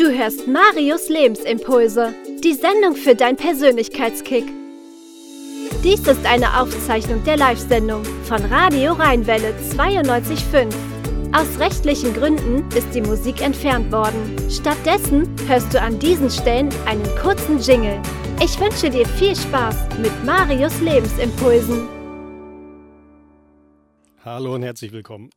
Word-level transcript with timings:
Du 0.00 0.10
hörst 0.10 0.48
Marius 0.48 1.10
Lebensimpulse, 1.10 2.14
die 2.42 2.54
Sendung 2.54 2.96
für 2.96 3.14
dein 3.14 3.36
Persönlichkeitskick. 3.36 4.46
Dies 5.84 6.00
ist 6.06 6.24
eine 6.24 6.58
Aufzeichnung 6.58 7.22
der 7.24 7.36
Live-Sendung 7.36 8.02
von 8.24 8.42
Radio 8.46 8.94
Rheinwelle 8.94 9.52
92.5. 9.76 10.72
Aus 11.34 11.58
rechtlichen 11.58 12.14
Gründen 12.14 12.66
ist 12.74 12.94
die 12.94 13.02
Musik 13.02 13.42
entfernt 13.42 13.92
worden. 13.92 14.38
Stattdessen 14.50 15.36
hörst 15.46 15.74
du 15.74 15.78
an 15.78 15.98
diesen 15.98 16.30
Stellen 16.30 16.70
einen 16.86 17.04
kurzen 17.20 17.60
Jingle. 17.60 18.00
Ich 18.42 18.58
wünsche 18.58 18.88
dir 18.88 19.06
viel 19.06 19.36
Spaß 19.36 19.98
mit 20.00 20.24
Marius 20.24 20.80
Lebensimpulsen. 20.80 21.86
Hallo 24.24 24.54
und 24.54 24.62
herzlich 24.62 24.92
willkommen 24.92 25.28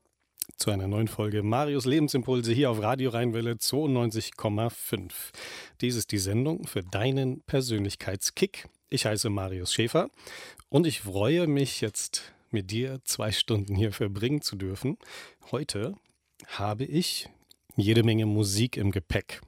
zu 0.57 0.71
einer 0.71 0.87
neuen 0.87 1.07
Folge 1.07 1.43
Marius 1.43 1.85
Lebensimpulse 1.85 2.53
hier 2.53 2.71
auf 2.71 2.81
Radio 2.81 3.09
Rheinwelle 3.09 3.53
92,5. 3.53 5.11
Dies 5.81 5.95
ist 5.95 6.11
die 6.11 6.17
Sendung 6.17 6.67
für 6.67 6.81
deinen 6.83 7.41
Persönlichkeitskick. 7.43 8.67
Ich 8.89 9.05
heiße 9.05 9.29
Marius 9.29 9.73
Schäfer 9.73 10.09
und 10.69 10.87
ich 10.87 11.01
freue 11.01 11.47
mich 11.47 11.81
jetzt 11.81 12.33
mit 12.51 12.71
dir 12.71 12.99
zwei 13.03 13.31
Stunden 13.31 13.75
hier 13.75 13.91
verbringen 13.91 14.41
zu 14.41 14.55
dürfen. 14.55 14.97
Heute 15.51 15.95
habe 16.47 16.85
ich 16.85 17.29
jede 17.75 18.03
Menge 18.03 18.25
Musik 18.25 18.77
im 18.77 18.91
Gepäck. 18.91 19.41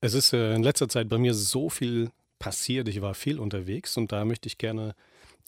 Es 0.00 0.14
ist 0.14 0.32
äh, 0.32 0.54
in 0.54 0.62
letzter 0.62 0.88
Zeit 0.88 1.08
bei 1.08 1.18
mir 1.18 1.34
so 1.34 1.70
viel 1.70 2.10
passiert. 2.38 2.88
Ich 2.88 3.00
war 3.00 3.14
viel 3.14 3.40
unterwegs 3.40 3.96
und 3.96 4.12
da 4.12 4.24
möchte 4.24 4.46
ich 4.46 4.58
gerne 4.58 4.94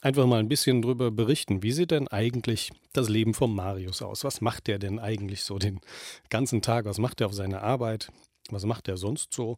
einfach 0.01 0.25
mal 0.25 0.39
ein 0.39 0.49
bisschen 0.49 0.81
drüber 0.81 1.11
berichten. 1.11 1.63
Wie 1.63 1.71
sieht 1.71 1.91
denn 1.91 2.07
eigentlich 2.07 2.71
das 2.93 3.09
Leben 3.09 3.33
von 3.33 3.53
Marius 3.53 4.01
aus? 4.01 4.23
Was 4.23 4.41
macht 4.41 4.67
der 4.67 4.79
denn 4.79 4.99
eigentlich 4.99 5.43
so 5.43 5.57
den 5.57 5.79
ganzen 6.29 6.61
Tag? 6.61 6.85
Was 6.85 6.99
macht 6.99 7.21
er 7.21 7.27
auf 7.27 7.33
seiner 7.33 7.61
Arbeit? 7.61 8.11
Was 8.49 8.65
macht 8.65 8.87
er 8.87 8.97
sonst 8.97 9.33
so? 9.33 9.57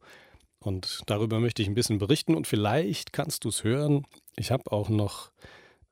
Und 0.60 1.02
darüber 1.08 1.40
möchte 1.40 1.62
ich 1.62 1.68
ein 1.68 1.74
bisschen 1.74 1.98
berichten 1.98 2.36
und 2.36 2.48
vielleicht 2.48 3.14
kannst 3.14 3.46
du 3.46 3.50
es 3.50 3.64
hören. 3.64 4.06
Ich 4.36 4.52
habe 4.52 4.72
auch 4.72 4.90
noch 4.90 5.32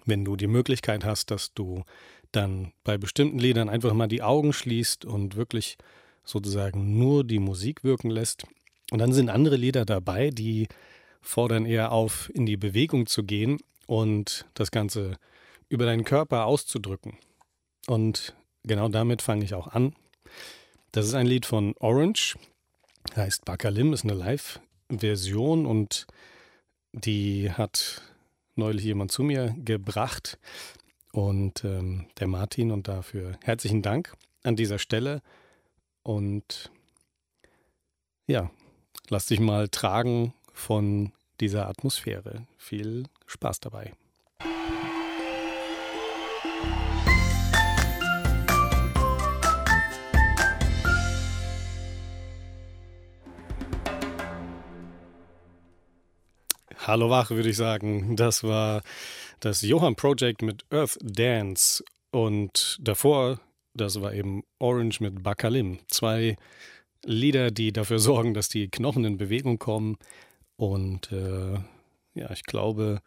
wenn 0.05 0.25
du 0.25 0.37
die 0.37 0.47
Möglichkeit 0.47 1.05
hast, 1.05 1.31
dass 1.31 1.55
du 1.55 1.85
dann 2.33 2.73
bei 2.85 2.99
bestimmten 2.99 3.39
Liedern 3.39 3.69
einfach 3.69 3.93
mal 3.93 4.07
die 4.07 4.23
Augen 4.23 4.53
schließt 4.53 5.05
und 5.05 5.37
wirklich 5.37 5.77
sozusagen 6.25 6.99
nur 6.99 7.25
die 7.25 7.39
Musik 7.39 7.85
wirken 7.85 8.11
lässt. 8.11 8.45
Und 8.91 8.99
dann 8.99 9.13
sind 9.13 9.31
andere 9.31 9.57
Lieder 9.57 9.85
dabei, 9.85 10.31
die 10.31 10.69
fordern 11.21 11.67
eher 11.67 11.93
auf, 11.93 12.31
in 12.35 12.47
die 12.47 12.57
Bewegung 12.57 13.07
zu 13.07 13.23
gehen 13.25 13.59
und 13.87 14.47
das 14.55 14.71
Ganze 14.71 15.17
über 15.69 15.85
deinen 15.85 16.05
Körper 16.05 16.47
auszudrücken. 16.47 17.17
Und 17.87 18.35
genau 18.65 18.89
damit 18.89 19.23
fange 19.23 19.45
ich 19.45 19.55
auch 19.55 19.69
an. 19.69 19.95
Das 20.93 21.07
ist 21.07 21.15
ein 21.15 21.27
Lied 21.27 21.47
von 21.47 21.75
Orange, 21.79 22.37
heißt 23.15 23.45
Bakalim, 23.45 23.93
ist 23.93 24.05
eine 24.05 24.15
Live-Version 24.15 25.67
und 25.67 26.07
die 26.93 27.53
hat 27.53 28.03
neulich 28.57 28.85
jemand 28.85 29.13
zu 29.13 29.23
mir 29.23 29.55
gebracht 29.65 30.39
und 31.13 31.65
ähm, 31.65 32.07
der 32.19 32.27
Martin 32.27 32.73
und 32.73 32.89
dafür 32.89 33.39
herzlichen 33.43 33.83
Dank 33.83 34.15
an 34.43 34.57
dieser 34.57 34.79
Stelle. 34.79 35.23
Und 36.03 36.71
ja, 38.27 38.51
lass 39.09 39.27
dich 39.27 39.41
mal 39.41 39.69
tragen 39.69 40.35
von 40.53 41.13
dieser 41.41 41.69
Atmosphäre. 41.69 42.47
Viel 42.57 43.05
Spaß 43.27 43.61
dabei. 43.61 43.93
Hallo 56.87 57.11
wach, 57.11 57.31
würde 57.31 57.51
ich 57.51 57.57
sagen. 57.57 58.17
Das 58.17 58.43
war 58.43 58.83
das 59.41 59.63
Johann 59.63 59.97
Project 59.97 60.43
mit 60.43 60.65
Earth 60.71 60.99
Dance. 61.03 61.85
Und 62.11 62.79
davor 62.81 63.39
das 63.81 64.01
war 64.01 64.15
eben 64.15 64.43
Orange 64.59 65.01
mit 65.01 65.23
Bakalim. 65.23 65.79
Zwei 65.89 66.37
Lieder, 67.05 67.51
die 67.51 67.73
dafür 67.73 67.99
sorgen, 68.11 68.35
dass 68.35 68.49
die 68.49 68.69
Knochen 68.69 69.05
in 69.05 69.17
Bewegung 69.17 69.59
kommen. 69.59 69.97
Und 70.57 71.11
äh, 71.13 71.55
ja, 72.15 72.31
ich 72.31 72.45
glaube, 72.45 73.01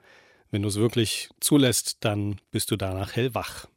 wenn 0.52 0.64
du 0.64 0.68
es 0.68 0.78
wirklich 0.78 1.30
zulässt, 1.40 1.98
dann 2.02 2.40
bist 2.52 2.72
du 2.72 2.76
danach 2.76 3.16
hellwach. 3.16 3.68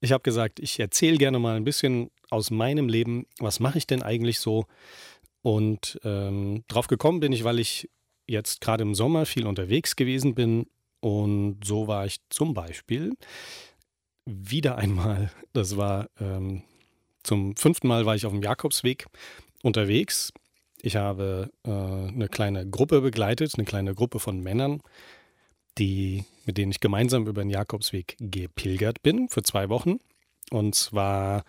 Ich 0.00 0.12
habe 0.12 0.22
gesagt, 0.22 0.58
ich 0.58 0.80
erzähle 0.80 1.16
gerne 1.16 1.38
mal 1.38 1.56
ein 1.56 1.64
bisschen 1.64 2.10
aus 2.30 2.50
meinem 2.50 2.88
Leben, 2.88 3.26
was 3.38 3.60
mache 3.60 3.78
ich 3.78 3.86
denn 3.86 4.02
eigentlich 4.02 4.40
so? 4.40 4.66
Und 5.42 6.00
ähm, 6.04 6.64
drauf 6.68 6.86
gekommen 6.86 7.20
bin 7.20 7.32
ich, 7.32 7.44
weil 7.44 7.58
ich 7.58 7.88
jetzt 8.26 8.60
gerade 8.60 8.82
im 8.82 8.94
Sommer 8.94 9.26
viel 9.26 9.46
unterwegs 9.46 9.96
gewesen 9.96 10.34
bin. 10.34 10.66
Und 11.00 11.58
so 11.64 11.88
war 11.88 12.06
ich 12.06 12.18
zum 12.30 12.54
Beispiel 12.54 13.12
wieder 14.24 14.76
einmal, 14.76 15.30
das 15.52 15.76
war 15.76 16.08
ähm, 16.20 16.62
zum 17.22 17.56
fünften 17.56 17.88
Mal 17.88 18.06
war 18.06 18.16
ich 18.16 18.26
auf 18.26 18.32
dem 18.32 18.42
Jakobsweg 18.42 19.06
unterwegs. 19.62 20.32
Ich 20.80 20.96
habe 20.96 21.50
äh, 21.64 21.70
eine 21.70 22.28
kleine 22.28 22.68
Gruppe 22.68 23.00
begleitet, 23.00 23.52
eine 23.56 23.64
kleine 23.64 23.94
Gruppe 23.94 24.18
von 24.18 24.40
Männern, 24.40 24.82
die, 25.78 26.24
mit 26.44 26.58
denen 26.58 26.72
ich 26.72 26.80
gemeinsam 26.80 27.26
über 27.26 27.42
den 27.42 27.50
Jakobsweg 27.50 28.16
gepilgert 28.18 29.02
bin 29.02 29.28
für 29.28 29.42
zwei 29.42 29.68
Wochen. 29.68 30.00
Und 30.50 30.74
zwar 30.74 31.44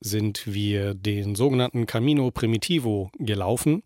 sind 0.00 0.52
wir 0.52 0.94
den 0.94 1.34
sogenannten 1.34 1.86
Camino 1.86 2.30
Primitivo 2.30 3.10
gelaufen. 3.18 3.82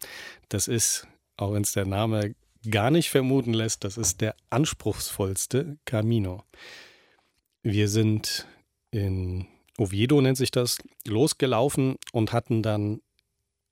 Das 0.49 0.67
ist, 0.67 1.07
auch 1.37 1.53
wenn 1.53 1.63
es 1.63 1.73
der 1.73 1.87
Name 1.87 2.35
gar 2.69 2.91
nicht 2.91 3.11
vermuten 3.11 3.53
lässt, 3.53 3.85
das 3.85 3.97
ist 3.99 4.21
der 4.21 4.35
anspruchsvollste 4.51 5.79
Camino. 5.85 6.43
Wir 7.63 7.89
sind 7.89 8.47
in 8.91 9.47
Oviedo, 9.77 10.21
nennt 10.21 10.37
sich 10.37 10.51
das, 10.51 10.79
losgelaufen 11.07 11.97
und 12.13 12.33
hatten 12.33 12.63
dann 12.63 13.01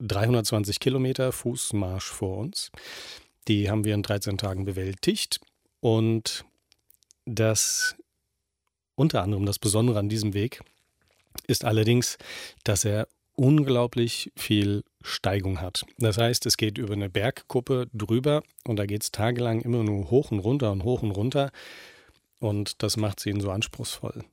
320 0.00 0.80
Kilometer 0.80 1.32
Fußmarsch 1.32 2.10
vor 2.10 2.38
uns. 2.38 2.70
Die 3.48 3.70
haben 3.70 3.84
wir 3.84 3.94
in 3.94 4.02
13 4.02 4.38
Tagen 4.38 4.64
bewältigt. 4.64 5.40
Und 5.80 6.44
das 7.24 7.96
unter 8.96 9.22
anderem 9.22 9.46
das 9.46 9.58
Besondere 9.58 9.98
an 9.98 10.08
diesem 10.08 10.34
Weg 10.34 10.60
ist 11.46 11.64
allerdings, 11.64 12.18
dass 12.64 12.84
er 12.84 13.08
unglaublich 13.34 14.32
viel 14.36 14.82
Steigung 15.02 15.60
hat. 15.60 15.84
Das 15.98 16.16
heißt, 16.16 16.46
es 16.46 16.56
geht 16.56 16.78
über 16.78 16.94
eine 16.94 17.10
Bergkuppe 17.10 17.88
drüber 17.92 18.42
und 18.64 18.76
da 18.76 18.86
geht 18.86 19.02
es 19.02 19.12
tagelang 19.12 19.60
immer 19.60 19.84
nur 19.84 20.10
hoch 20.10 20.30
und 20.30 20.38
runter 20.38 20.72
und 20.72 20.84
hoch 20.84 21.02
und 21.02 21.10
runter. 21.10 21.52
Und 22.38 22.82
das 22.82 22.96
macht 22.96 23.20
sie 23.20 23.30
ihn 23.30 23.40
so 23.40 23.50
anspruchsvoll. 23.50 24.24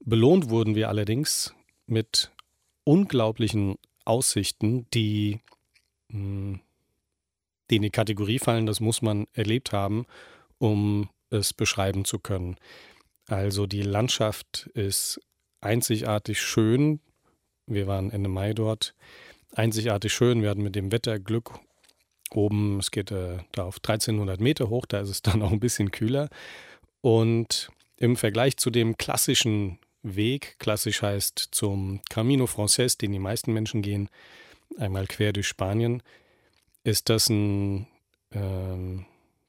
Belohnt 0.00 0.50
wurden 0.50 0.74
wir 0.74 0.88
allerdings 0.88 1.54
mit 1.86 2.32
unglaublichen 2.84 3.76
Aussichten, 4.04 4.86
die, 4.92 5.40
hm, 6.10 6.60
die 7.70 7.76
in 7.76 7.82
die 7.82 7.90
Kategorie 7.90 8.38
fallen, 8.38 8.66
das 8.66 8.80
muss 8.80 9.02
man 9.02 9.26
erlebt 9.32 9.72
haben, 9.72 10.06
um 10.58 11.08
es 11.30 11.52
beschreiben 11.52 12.04
zu 12.04 12.18
können. 12.18 12.56
Also 13.26 13.66
die 13.66 13.82
Landschaft 13.82 14.68
ist 14.74 15.20
einzigartig 15.60 16.40
schön. 16.40 17.00
Wir 17.66 17.86
waren 17.86 18.10
Ende 18.10 18.28
Mai 18.28 18.54
dort. 18.54 18.94
Einzigartig 19.54 20.12
schön. 20.12 20.42
Wir 20.42 20.50
hatten 20.50 20.62
mit 20.62 20.74
dem 20.74 20.90
Wetter 20.90 21.20
Glück. 21.20 21.60
Oben, 22.32 22.78
es 22.78 22.90
geht 22.90 23.10
äh, 23.10 23.38
da 23.52 23.64
auf 23.64 23.76
1300 23.76 24.40
Meter 24.40 24.68
hoch, 24.68 24.86
da 24.86 25.00
ist 25.00 25.08
es 25.08 25.22
dann 25.22 25.42
auch 25.42 25.50
ein 25.50 25.60
bisschen 25.60 25.90
kühler. 25.90 26.28
Und 27.00 27.70
im 27.96 28.16
Vergleich 28.16 28.56
zu 28.56 28.70
dem 28.70 28.96
klassischen 28.96 29.78
Weg, 30.02 30.56
klassisch 30.58 31.02
heißt 31.02 31.48
zum 31.50 32.00
Camino 32.08 32.46
Frances, 32.46 32.96
den 32.96 33.12
die 33.12 33.18
meisten 33.18 33.52
Menschen 33.52 33.82
gehen, 33.82 34.08
einmal 34.78 35.06
quer 35.06 35.32
durch 35.32 35.48
Spanien, 35.48 36.02
ist 36.84 37.08
das 37.08 37.28
ein 37.28 37.86
ähm, 38.32 39.06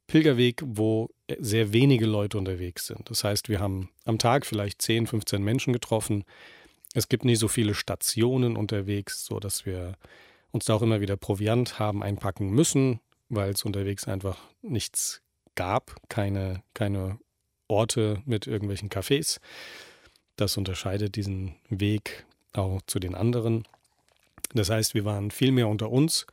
Pilgerweg, 0.07 0.61
wo 0.65 1.09
sehr 1.39 1.71
wenige 1.71 2.05
Leute 2.05 2.37
unterwegs 2.37 2.87
sind. 2.87 3.09
Das 3.09 3.23
heißt, 3.23 3.47
wir 3.47 3.59
haben 3.59 3.89
am 4.03 4.17
Tag 4.17 4.45
vielleicht 4.45 4.81
10, 4.81 5.07
15 5.07 5.41
Menschen 5.41 5.71
getroffen. 5.71 6.25
Es 6.93 7.07
gibt 7.07 7.23
nicht 7.23 7.39
so 7.39 7.47
viele 7.47 7.73
Stationen 7.73 8.57
unterwegs, 8.57 9.25
sodass 9.25 9.65
wir 9.65 9.95
uns 10.51 10.65
da 10.65 10.73
auch 10.73 10.81
immer 10.81 10.99
wieder 10.99 11.15
Proviant 11.15 11.79
haben 11.79 12.03
einpacken 12.03 12.49
müssen, 12.49 12.99
weil 13.29 13.51
es 13.51 13.63
unterwegs 13.63 14.07
einfach 14.07 14.37
nichts 14.61 15.21
gab, 15.55 15.95
keine, 16.09 16.63
keine 16.73 17.19
Orte 17.71 18.21
mit 18.25 18.47
irgendwelchen 18.47 18.89
Cafés. 18.89 19.39
Das 20.35 20.57
unterscheidet 20.57 21.15
diesen 21.15 21.55
Weg 21.69 22.25
auch 22.53 22.81
zu 22.85 22.99
den 22.99 23.15
anderen. 23.15 23.63
Das 24.53 24.69
heißt, 24.69 24.93
wir 24.93 25.05
waren 25.05 25.31
viel 25.31 25.51
mehr 25.51 25.67
unter 25.67 25.89
uns. 25.89 26.27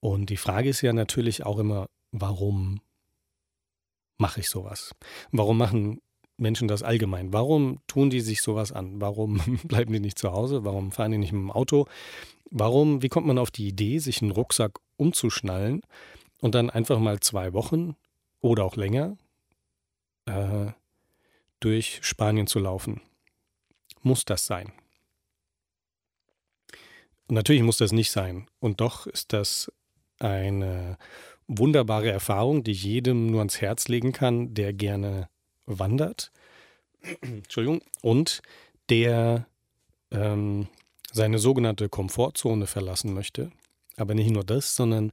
Und 0.00 0.30
die 0.30 0.36
Frage 0.36 0.68
ist 0.68 0.80
ja 0.80 0.92
natürlich 0.92 1.44
auch 1.44 1.58
immer, 1.58 1.88
warum 2.10 2.80
mache 4.18 4.40
ich 4.40 4.48
sowas? 4.48 4.94
Warum 5.30 5.58
machen 5.58 6.00
Menschen 6.36 6.68
das 6.68 6.82
allgemein? 6.82 7.32
Warum 7.32 7.80
tun 7.86 8.10
die 8.10 8.20
sich 8.20 8.42
sowas 8.42 8.72
an? 8.72 9.00
Warum 9.00 9.38
bleiben 9.64 9.92
die 9.92 10.00
nicht 10.00 10.18
zu 10.18 10.32
Hause? 10.32 10.64
Warum 10.64 10.92
fahren 10.92 11.12
die 11.12 11.18
nicht 11.18 11.32
mit 11.32 11.42
dem 11.42 11.50
Auto? 11.50 11.86
Warum, 12.50 13.02
wie 13.02 13.08
kommt 13.08 13.26
man 13.26 13.38
auf 13.38 13.50
die 13.50 13.68
Idee, 13.68 13.98
sich 13.98 14.22
einen 14.22 14.30
Rucksack 14.30 14.78
umzuschnallen 14.96 15.82
und 16.40 16.54
dann 16.54 16.70
einfach 16.70 16.98
mal 16.98 17.20
zwei 17.20 17.52
Wochen 17.52 17.96
oder 18.40 18.64
auch 18.64 18.76
länger 18.76 19.16
äh, 20.26 20.72
durch 21.60 22.00
Spanien 22.02 22.46
zu 22.46 22.58
laufen? 22.58 23.00
Muss 24.02 24.24
das 24.24 24.46
sein? 24.46 24.72
Natürlich 27.28 27.62
muss 27.62 27.78
das 27.78 27.92
nicht 27.92 28.10
sein. 28.10 28.48
Und 28.60 28.80
doch 28.80 29.06
ist 29.06 29.32
das 29.32 29.72
eine 30.18 30.98
wunderbare 31.46 32.10
Erfahrung, 32.10 32.64
die 32.64 32.72
ich 32.72 32.84
jedem 32.84 33.26
nur 33.26 33.40
ans 33.40 33.60
Herz 33.60 33.88
legen 33.88 34.12
kann, 34.12 34.54
der 34.54 34.72
gerne 34.72 35.28
wandert. 35.66 36.32
Entschuldigung. 37.22 37.80
Und 38.02 38.42
der 38.88 39.46
ähm, 40.10 40.68
seine 41.12 41.38
sogenannte 41.38 41.88
Komfortzone 41.88 42.66
verlassen 42.66 43.14
möchte. 43.14 43.50
Aber 43.96 44.14
nicht 44.14 44.30
nur 44.30 44.44
das, 44.44 44.74
sondern 44.76 45.12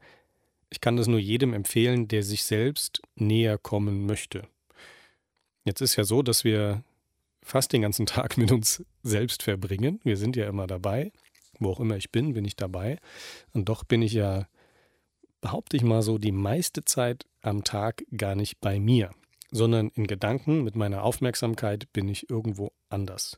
ich 0.69 0.81
kann 0.81 0.97
das 0.97 1.07
nur 1.07 1.19
jedem 1.19 1.53
empfehlen, 1.53 2.07
der 2.07 2.23
sich 2.23 2.44
selbst 2.44 3.01
näher 3.15 3.57
kommen 3.57 4.06
möchte. 4.06 4.47
Jetzt 5.69 5.81
ist 5.81 5.98
ja 5.98 6.04
so, 6.04 6.24
dass 6.24 6.44
wir 6.44 6.83
fast 7.44 7.74
den 7.74 7.83
ganzen 7.83 8.06
Tag 8.16 8.38
mit 8.38 8.51
uns 8.51 8.83
selbst 9.04 9.44
verbringen. 9.44 10.00
Wir 10.04 10.18
sind 10.18 10.36
ja 10.36 10.48
immer 10.50 10.66
dabei. 10.66 11.12
Wo 11.60 11.69
auch 11.69 11.80
immer 11.80 11.95
ich 11.95 12.10
bin, 12.10 12.33
bin 12.33 12.44
ich 12.44 12.56
dabei. 12.56 12.98
Und 13.54 13.69
doch 13.69 13.83
bin 13.83 14.01
ich 14.01 14.13
ja 14.13 14.48
behaupte 15.42 15.77
ich 15.77 15.83
mal 15.83 16.01
so, 16.01 16.18
die 16.18 16.31
meiste 16.31 16.83
Zeit 16.83 17.25
am 17.44 17.63
Tag 17.63 18.04
gar 18.18 18.33
nicht 18.36 18.60
bei 18.62 18.80
mir, 18.80 19.12
sondern 19.51 19.89
in 19.89 20.07
Gedanken 20.07 20.63
mit 20.63 20.75
meiner 20.75 21.04
Aufmerksamkeit 21.04 21.94
bin 21.94 22.07
ich 22.07 22.30
irgendwo 22.31 22.71
anders. 22.89 23.38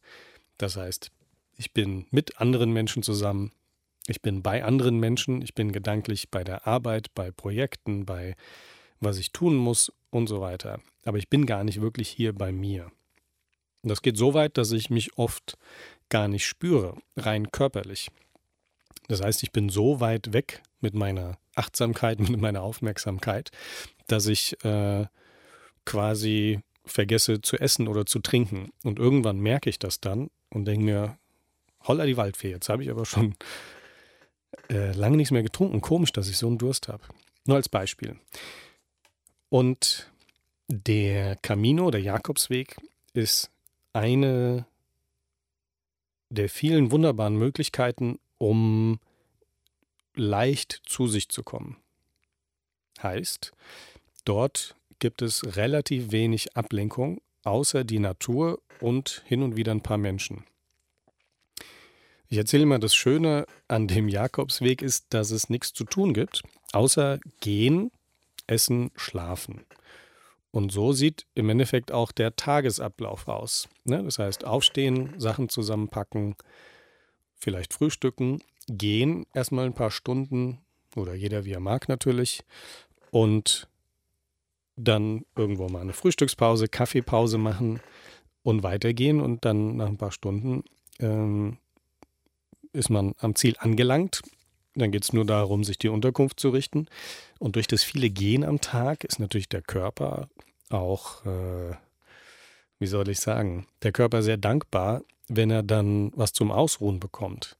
Das 0.57 0.77
heißt, 0.77 1.11
ich 1.57 1.73
bin 1.73 2.05
mit 2.11 2.39
anderen 2.39 2.71
Menschen 2.71 3.03
zusammen, 3.03 3.51
ich 4.07 4.21
bin 4.21 4.41
bei 4.41 4.63
anderen 4.63 4.99
Menschen, 4.99 5.41
ich 5.41 5.53
bin 5.53 5.71
gedanklich 5.73 6.31
bei 6.31 6.43
der 6.43 6.65
Arbeit, 6.65 7.13
bei 7.13 7.31
Projekten, 7.31 8.05
bei 8.05 8.35
was 9.01 9.17
ich 9.17 9.31
tun 9.31 9.55
muss 9.55 9.91
und 10.09 10.27
so 10.27 10.39
weiter. 10.39 10.79
Aber 11.03 11.17
ich 11.17 11.29
bin 11.29 11.45
gar 11.45 11.63
nicht 11.63 11.81
wirklich 11.81 12.09
hier 12.09 12.33
bei 12.33 12.51
mir. 12.51 12.91
Und 13.81 13.89
das 13.89 14.01
geht 14.01 14.17
so 14.17 14.33
weit, 14.33 14.57
dass 14.57 14.71
ich 14.71 14.89
mich 14.89 15.17
oft 15.17 15.57
gar 16.09 16.27
nicht 16.27 16.45
spüre, 16.45 16.95
rein 17.17 17.51
körperlich. 17.51 18.09
Das 19.07 19.21
heißt, 19.21 19.43
ich 19.43 19.51
bin 19.51 19.69
so 19.69 19.99
weit 19.99 20.33
weg 20.33 20.61
mit 20.79 20.93
meiner 20.93 21.37
Achtsamkeit, 21.55 22.19
mit 22.29 22.39
meiner 22.39 22.61
Aufmerksamkeit, 22.61 23.51
dass 24.07 24.27
ich 24.27 24.63
äh, 24.63 25.05
quasi 25.85 26.59
vergesse 26.85 27.41
zu 27.41 27.57
essen 27.57 27.87
oder 27.87 28.05
zu 28.05 28.19
trinken. 28.19 28.71
Und 28.83 28.99
irgendwann 28.99 29.39
merke 29.39 29.69
ich 29.69 29.79
das 29.79 29.99
dann 29.99 30.29
und 30.49 30.65
denke 30.65 30.85
mir, 30.85 31.17
holla 31.83 32.05
die 32.05 32.17
Waldfee, 32.17 32.51
jetzt 32.51 32.69
habe 32.69 32.83
ich 32.83 32.89
aber 32.89 33.05
schon 33.05 33.35
äh, 34.69 34.91
lange 34.93 35.17
nichts 35.17 35.31
mehr 35.31 35.43
getrunken. 35.43 35.81
Komisch, 35.81 36.11
dass 36.11 36.29
ich 36.29 36.37
so 36.37 36.47
einen 36.47 36.57
Durst 36.57 36.87
habe. 36.87 37.03
Nur 37.45 37.57
als 37.57 37.69
Beispiel. 37.69 38.17
Und 39.51 40.09
der 40.69 41.35
Camino, 41.35 41.91
der 41.91 41.99
Jakobsweg, 41.99 42.77
ist 43.13 43.51
eine 43.91 44.65
der 46.29 46.47
vielen 46.47 46.89
wunderbaren 46.89 47.35
Möglichkeiten, 47.35 48.17
um 48.37 49.01
leicht 50.15 50.81
zu 50.85 51.07
sich 51.07 51.27
zu 51.27 51.43
kommen. 51.43 51.75
Heißt, 53.03 53.51
dort 54.23 54.77
gibt 54.99 55.21
es 55.21 55.57
relativ 55.57 56.13
wenig 56.13 56.55
Ablenkung, 56.55 57.19
außer 57.43 57.83
die 57.83 57.99
Natur 57.99 58.61
und 58.79 59.21
hin 59.25 59.43
und 59.43 59.57
wieder 59.57 59.73
ein 59.73 59.83
paar 59.83 59.97
Menschen. 59.97 60.45
Ich 62.29 62.37
erzähle 62.37 62.65
mal, 62.65 62.79
das 62.79 62.95
Schöne 62.95 63.45
an 63.67 63.89
dem 63.89 64.07
Jakobsweg 64.07 64.81
ist, 64.81 65.07
dass 65.09 65.31
es 65.31 65.49
nichts 65.49 65.73
zu 65.73 65.83
tun 65.83 66.13
gibt, 66.13 66.41
außer 66.71 67.19
gehen, 67.41 67.91
essen, 68.51 68.91
schlafen. 68.95 69.65
Und 70.51 70.71
so 70.71 70.91
sieht 70.91 71.25
im 71.33 71.49
Endeffekt 71.49 71.91
auch 71.91 72.11
der 72.11 72.35
Tagesablauf 72.35 73.27
aus. 73.27 73.69
Ne? 73.85 74.03
Das 74.03 74.19
heißt, 74.19 74.45
aufstehen, 74.45 75.13
Sachen 75.17 75.47
zusammenpacken, 75.47 76.35
vielleicht 77.35 77.73
frühstücken, 77.73 78.43
gehen 78.67 79.25
erstmal 79.33 79.65
ein 79.65 79.73
paar 79.73 79.91
Stunden 79.91 80.59
oder 80.95 81.13
jeder 81.13 81.45
wie 81.45 81.53
er 81.53 81.61
mag 81.61 81.87
natürlich 81.87 82.41
und 83.11 83.67
dann 84.75 85.25
irgendwo 85.35 85.67
mal 85.69 85.81
eine 85.81 85.93
Frühstückspause, 85.93 86.67
Kaffeepause 86.67 87.37
machen 87.37 87.79
und 88.43 88.63
weitergehen 88.63 89.21
und 89.21 89.45
dann 89.45 89.77
nach 89.77 89.87
ein 89.87 89.97
paar 89.97 90.11
Stunden 90.11 90.63
ähm, 90.99 91.57
ist 92.73 92.89
man 92.89 93.13
am 93.19 93.35
Ziel 93.35 93.55
angelangt. 93.59 94.21
Dann 94.75 94.91
geht 94.91 95.03
es 95.03 95.13
nur 95.13 95.25
darum, 95.25 95.63
sich 95.63 95.77
die 95.77 95.89
Unterkunft 95.89 96.39
zu 96.39 96.49
richten. 96.49 96.87
Und 97.39 97.55
durch 97.55 97.67
das 97.67 97.83
viele 97.83 98.09
Gehen 98.09 98.43
am 98.43 98.61
Tag 98.61 99.03
ist 99.03 99.19
natürlich 99.19 99.49
der 99.49 99.61
Körper 99.61 100.29
auch, 100.69 101.25
äh, 101.25 101.75
wie 102.79 102.87
soll 102.87 103.09
ich 103.09 103.19
sagen, 103.19 103.67
der 103.83 103.91
Körper 103.91 104.23
sehr 104.23 104.37
dankbar, 104.37 105.01
wenn 105.27 105.51
er 105.51 105.63
dann 105.63 106.11
was 106.15 106.33
zum 106.33 106.51
Ausruhen 106.51 106.99
bekommt. 106.99 107.57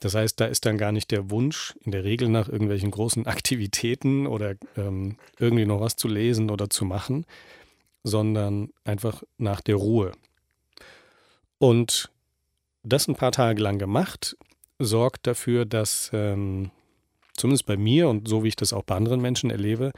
Das 0.00 0.14
heißt, 0.14 0.38
da 0.38 0.46
ist 0.46 0.64
dann 0.64 0.78
gar 0.78 0.92
nicht 0.92 1.10
der 1.10 1.30
Wunsch, 1.30 1.74
in 1.84 1.90
der 1.90 2.04
Regel 2.04 2.28
nach 2.28 2.48
irgendwelchen 2.48 2.90
großen 2.90 3.26
Aktivitäten 3.26 4.26
oder 4.26 4.54
ähm, 4.76 5.16
irgendwie 5.38 5.66
noch 5.66 5.80
was 5.80 5.96
zu 5.96 6.08
lesen 6.08 6.50
oder 6.50 6.70
zu 6.70 6.84
machen, 6.84 7.26
sondern 8.04 8.70
einfach 8.84 9.22
nach 9.38 9.60
der 9.60 9.76
Ruhe. 9.76 10.12
Und 11.58 12.10
das 12.84 13.08
ein 13.08 13.16
paar 13.16 13.32
Tage 13.32 13.60
lang 13.60 13.78
gemacht, 13.78 14.36
sorgt 14.78 15.26
dafür, 15.26 15.64
dass 15.64 16.10
ähm, 16.12 16.70
zumindest 17.34 17.66
bei 17.66 17.76
mir 17.76 18.08
und 18.08 18.28
so 18.28 18.44
wie 18.44 18.48
ich 18.48 18.56
das 18.56 18.72
auch 18.72 18.84
bei 18.84 18.96
anderen 18.96 19.20
Menschen 19.20 19.50
erlebe, 19.50 19.92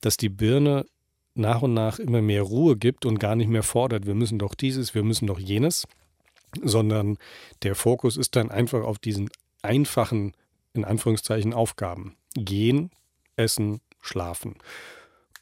dass 0.00 0.16
die 0.16 0.28
Birne 0.28 0.86
nach 1.34 1.62
und 1.62 1.74
nach 1.74 1.98
immer 1.98 2.22
mehr 2.22 2.42
Ruhe 2.42 2.76
gibt 2.76 3.04
und 3.04 3.18
gar 3.18 3.36
nicht 3.36 3.48
mehr 3.48 3.62
fordert, 3.62 4.06
wir 4.06 4.14
müssen 4.14 4.38
doch 4.38 4.54
dieses, 4.54 4.94
wir 4.94 5.02
müssen 5.02 5.26
doch 5.26 5.38
jenes, 5.38 5.86
sondern 6.62 7.18
der 7.62 7.74
Fokus 7.74 8.16
ist 8.16 8.36
dann 8.36 8.50
einfach 8.50 8.84
auf 8.84 8.98
diesen 8.98 9.30
einfachen, 9.62 10.34
in 10.72 10.84
Anführungszeichen, 10.84 11.52
Aufgaben. 11.52 12.16
Gehen, 12.34 12.90
essen, 13.36 13.80
schlafen. 14.00 14.56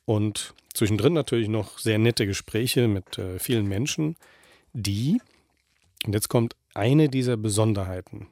Und 0.05 0.55
zwischendrin 0.75 1.13
natürlich 1.13 1.49
noch 1.49 1.79
sehr 1.79 1.99
nette 1.99 2.27
Gespräche 2.27 2.89
mit 2.89 3.19
äh, 3.19 3.39
vielen 3.39 3.67
Menschen, 3.67 4.17
die, 4.73 5.21
und 6.07 6.15
jetzt 6.15 6.29
kommt 6.29 6.57
eine 6.75 7.09
dieser 7.09 7.37
Besonderheiten, 7.37 8.29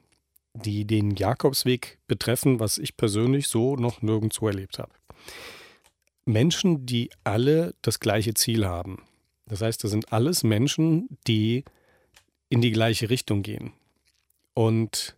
die 0.53 0.85
den 0.85 1.15
Jakobsweg 1.15 1.99
betreffen, 2.07 2.59
was 2.59 2.77
ich 2.77 2.97
persönlich 2.97 3.47
so 3.47 3.75
noch 3.75 4.01
nirgendwo 4.01 4.47
erlebt 4.47 4.79
habe. 4.79 4.91
Menschen, 6.25 6.85
die 6.85 7.09
alle 7.23 7.73
das 7.81 7.99
gleiche 7.99 8.33
Ziel 8.33 8.65
haben. 8.65 9.03
Das 9.45 9.61
heißt, 9.61 9.83
das 9.83 9.91
sind 9.91 10.13
alles 10.13 10.43
Menschen, 10.43 11.17
die 11.27 11.65
in 12.49 12.61
die 12.61 12.71
gleiche 12.71 13.09
Richtung 13.09 13.43
gehen. 13.43 13.73
Und 14.53 15.15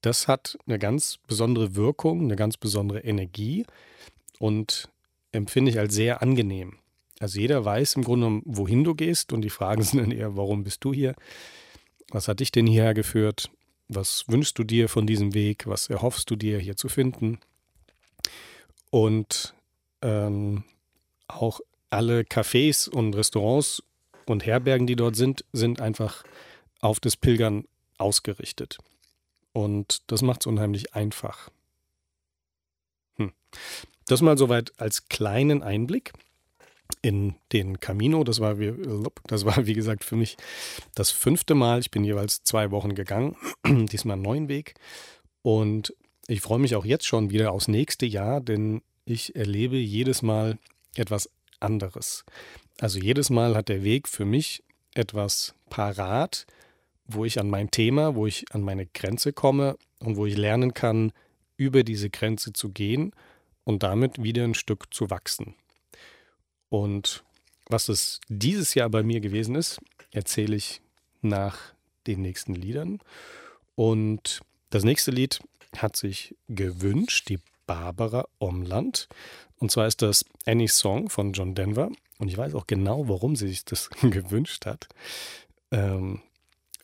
das 0.00 0.28
hat 0.28 0.58
eine 0.66 0.78
ganz 0.78 1.18
besondere 1.26 1.76
Wirkung, 1.76 2.22
eine 2.22 2.36
ganz 2.36 2.56
besondere 2.56 3.00
Energie 3.00 3.64
und 4.38 4.90
empfinde 5.32 5.70
ich 5.70 5.78
als 5.78 5.94
sehr 5.94 6.20
angenehm. 6.20 6.78
Also 7.20 7.40
jeder 7.40 7.64
weiß 7.64 7.94
im 7.94 8.04
Grunde, 8.04 8.42
wohin 8.44 8.84
du 8.84 8.94
gehst 8.94 9.32
und 9.32 9.42
die 9.42 9.50
Fragen 9.50 9.82
sind 9.84 10.00
dann 10.00 10.10
eher, 10.10 10.36
warum 10.36 10.64
bist 10.64 10.84
du 10.84 10.92
hier? 10.92 11.14
Was 12.10 12.28
hat 12.28 12.40
dich 12.40 12.52
denn 12.52 12.66
hierher 12.66 12.94
geführt? 12.94 13.50
Was 13.88 14.24
wünschst 14.28 14.58
du 14.58 14.64
dir 14.64 14.88
von 14.88 15.06
diesem 15.06 15.34
Weg? 15.34 15.66
Was 15.66 15.88
erhoffst 15.88 16.30
du 16.30 16.36
dir 16.36 16.58
hier 16.58 16.76
zu 16.76 16.88
finden? 16.88 17.38
Und 18.90 19.54
ähm, 20.02 20.64
auch 21.28 21.60
alle 21.90 22.20
Cafés 22.22 22.88
und 22.88 23.14
Restaurants 23.14 23.82
und 24.26 24.46
Herbergen, 24.46 24.86
die 24.86 24.96
dort 24.96 25.16
sind, 25.16 25.44
sind 25.52 25.80
einfach 25.80 26.24
auf 26.80 27.00
das 27.00 27.16
Pilgern 27.16 27.66
ausgerichtet. 27.98 28.78
Und 29.52 30.02
das 30.10 30.22
macht 30.22 30.42
es 30.42 30.46
unheimlich 30.46 30.94
einfach. 30.94 31.50
Hm. 33.16 33.32
Das 34.06 34.20
mal 34.20 34.36
soweit 34.36 34.72
als 34.78 35.08
kleinen 35.08 35.62
Einblick 35.62 36.12
in 37.02 37.34
den 37.52 37.80
Camino. 37.80 38.24
Das 38.24 38.40
war, 38.40 38.58
wie, 38.58 38.72
das 39.26 39.44
war, 39.44 39.66
wie 39.66 39.74
gesagt, 39.74 40.04
für 40.04 40.16
mich 40.16 40.36
das 40.94 41.10
fünfte 41.10 41.54
Mal. 41.54 41.80
Ich 41.80 41.90
bin 41.90 42.04
jeweils 42.04 42.42
zwei 42.42 42.70
Wochen 42.70 42.94
gegangen, 42.94 43.36
diesmal 43.66 44.14
einen 44.14 44.22
neuen 44.22 44.48
Weg. 44.48 44.74
Und 45.42 45.94
ich 46.26 46.40
freue 46.40 46.58
mich 46.58 46.74
auch 46.74 46.84
jetzt 46.84 47.06
schon 47.06 47.30
wieder 47.30 47.52
aufs 47.52 47.68
nächste 47.68 48.06
Jahr, 48.06 48.40
denn 48.40 48.82
ich 49.04 49.36
erlebe 49.36 49.76
jedes 49.76 50.22
Mal 50.22 50.58
etwas 50.96 51.30
anderes. 51.60 52.24
Also 52.80 52.98
jedes 52.98 53.30
Mal 53.30 53.54
hat 53.54 53.68
der 53.68 53.84
Weg 53.84 54.08
für 54.08 54.24
mich 54.24 54.62
etwas 54.94 55.54
parat, 55.68 56.46
wo 57.06 57.24
ich 57.24 57.38
an 57.38 57.50
mein 57.50 57.70
Thema, 57.70 58.14
wo 58.14 58.26
ich 58.26 58.46
an 58.52 58.62
meine 58.62 58.86
Grenze 58.86 59.32
komme 59.32 59.76
und 59.98 60.16
wo 60.16 60.26
ich 60.26 60.36
lernen 60.36 60.72
kann, 60.72 61.12
über 61.56 61.84
diese 61.84 62.10
Grenze 62.10 62.52
zu 62.52 62.70
gehen 62.70 63.12
und 63.64 63.82
damit 63.82 64.22
wieder 64.22 64.44
ein 64.44 64.54
Stück 64.54 64.92
zu 64.92 65.10
wachsen. 65.10 65.54
Und 66.74 67.22
was 67.66 67.88
es 67.88 68.20
dieses 68.28 68.74
Jahr 68.74 68.90
bei 68.90 69.04
mir 69.04 69.20
gewesen 69.20 69.54
ist, 69.54 69.78
erzähle 70.10 70.56
ich 70.56 70.80
nach 71.22 71.56
den 72.08 72.20
nächsten 72.20 72.52
Liedern. 72.52 72.98
Und 73.76 74.40
das 74.70 74.82
nächste 74.82 75.12
Lied 75.12 75.38
hat 75.76 75.94
sich 75.94 76.34
gewünscht, 76.48 77.28
die 77.28 77.38
Barbara 77.68 78.26
Omland. 78.40 79.08
Und 79.58 79.70
zwar 79.70 79.86
ist 79.86 80.02
das 80.02 80.24
Any 80.46 80.66
Song 80.66 81.10
von 81.10 81.32
John 81.32 81.54
Denver. 81.54 81.92
Und 82.18 82.26
ich 82.26 82.36
weiß 82.36 82.56
auch 82.56 82.66
genau, 82.66 83.08
warum 83.08 83.36
sie 83.36 83.46
sich 83.46 83.64
das 83.64 83.88
gewünscht 84.02 84.66
hat. 84.66 84.88
Ähm, 85.70 86.22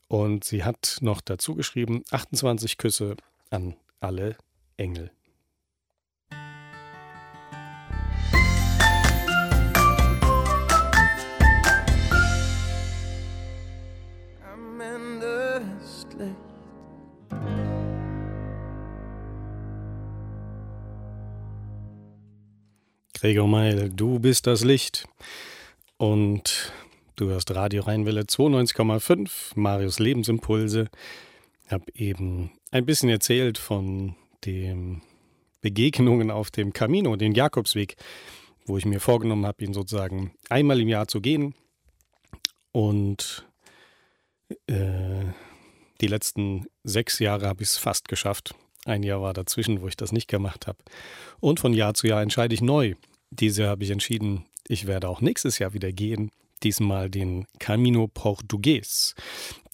und 0.07 0.45
sie 0.45 0.63
hat 0.63 0.99
noch 1.01 1.21
dazu 1.21 1.57
geschrieben, 1.57 2.05
28 2.13 2.79
Küsse 2.79 3.17
an 3.51 3.75
alle 3.99 4.37
Engel. 4.77 5.11
Gregor 23.21 23.49
Meil, 23.49 23.91
du 23.91 24.19
bist 24.19 24.47
das 24.47 24.65
Licht. 24.65 25.07
Und 25.99 26.73
du 27.17 27.27
hörst 27.29 27.55
Radio 27.55 27.83
Rheinwelle 27.83 28.23
92,5, 28.23 29.53
Marius 29.57 29.99
Lebensimpulse. 29.99 30.89
Ich 31.67 31.71
habe 31.71 31.85
eben 31.95 32.51
ein 32.71 32.87
bisschen 32.87 33.11
erzählt 33.11 33.59
von 33.59 34.17
den 34.47 35.03
Begegnungen 35.61 36.31
auf 36.31 36.51
dem 36.51 36.73
Camino, 36.73 37.15
den 37.17 37.35
Jakobsweg, 37.35 37.97
wo 38.65 38.79
ich 38.79 38.87
mir 38.87 39.01
vorgenommen 39.01 39.45
habe, 39.45 39.65
ihn 39.65 39.75
sozusagen 39.75 40.33
einmal 40.49 40.81
im 40.81 40.89
Jahr 40.89 41.07
zu 41.07 41.21
gehen. 41.21 41.55
Und 42.73 43.47
äh, 44.67 45.27
die 46.01 46.07
letzten 46.07 46.69
sechs 46.85 47.19
Jahre 47.19 47.49
habe 47.49 47.63
ich 47.65 47.69
es 47.69 47.77
fast 47.77 48.09
geschafft. 48.09 48.55
Ein 48.87 49.03
Jahr 49.03 49.21
war 49.21 49.35
dazwischen, 49.35 49.83
wo 49.83 49.89
ich 49.89 49.97
das 49.99 50.11
nicht 50.11 50.27
gemacht 50.27 50.67
habe. 50.67 50.79
Und 51.39 51.61
von 51.61 51.75
Jahr 51.75 51.93
zu 51.93 52.07
Jahr 52.07 52.23
entscheide 52.23 52.55
ich 52.55 52.63
neu, 52.63 52.95
dieses 53.31 53.59
Jahr 53.59 53.71
habe 53.71 53.85
ich 53.85 53.91
entschieden, 53.91 54.45
ich 54.67 54.87
werde 54.87 55.09
auch 55.09 55.21
nächstes 55.21 55.59
Jahr 55.59 55.73
wieder 55.73 55.93
gehen. 55.93 56.31
Diesmal 56.63 57.09
den 57.09 57.47
Camino 57.59 58.07
Portugues, 58.07 59.15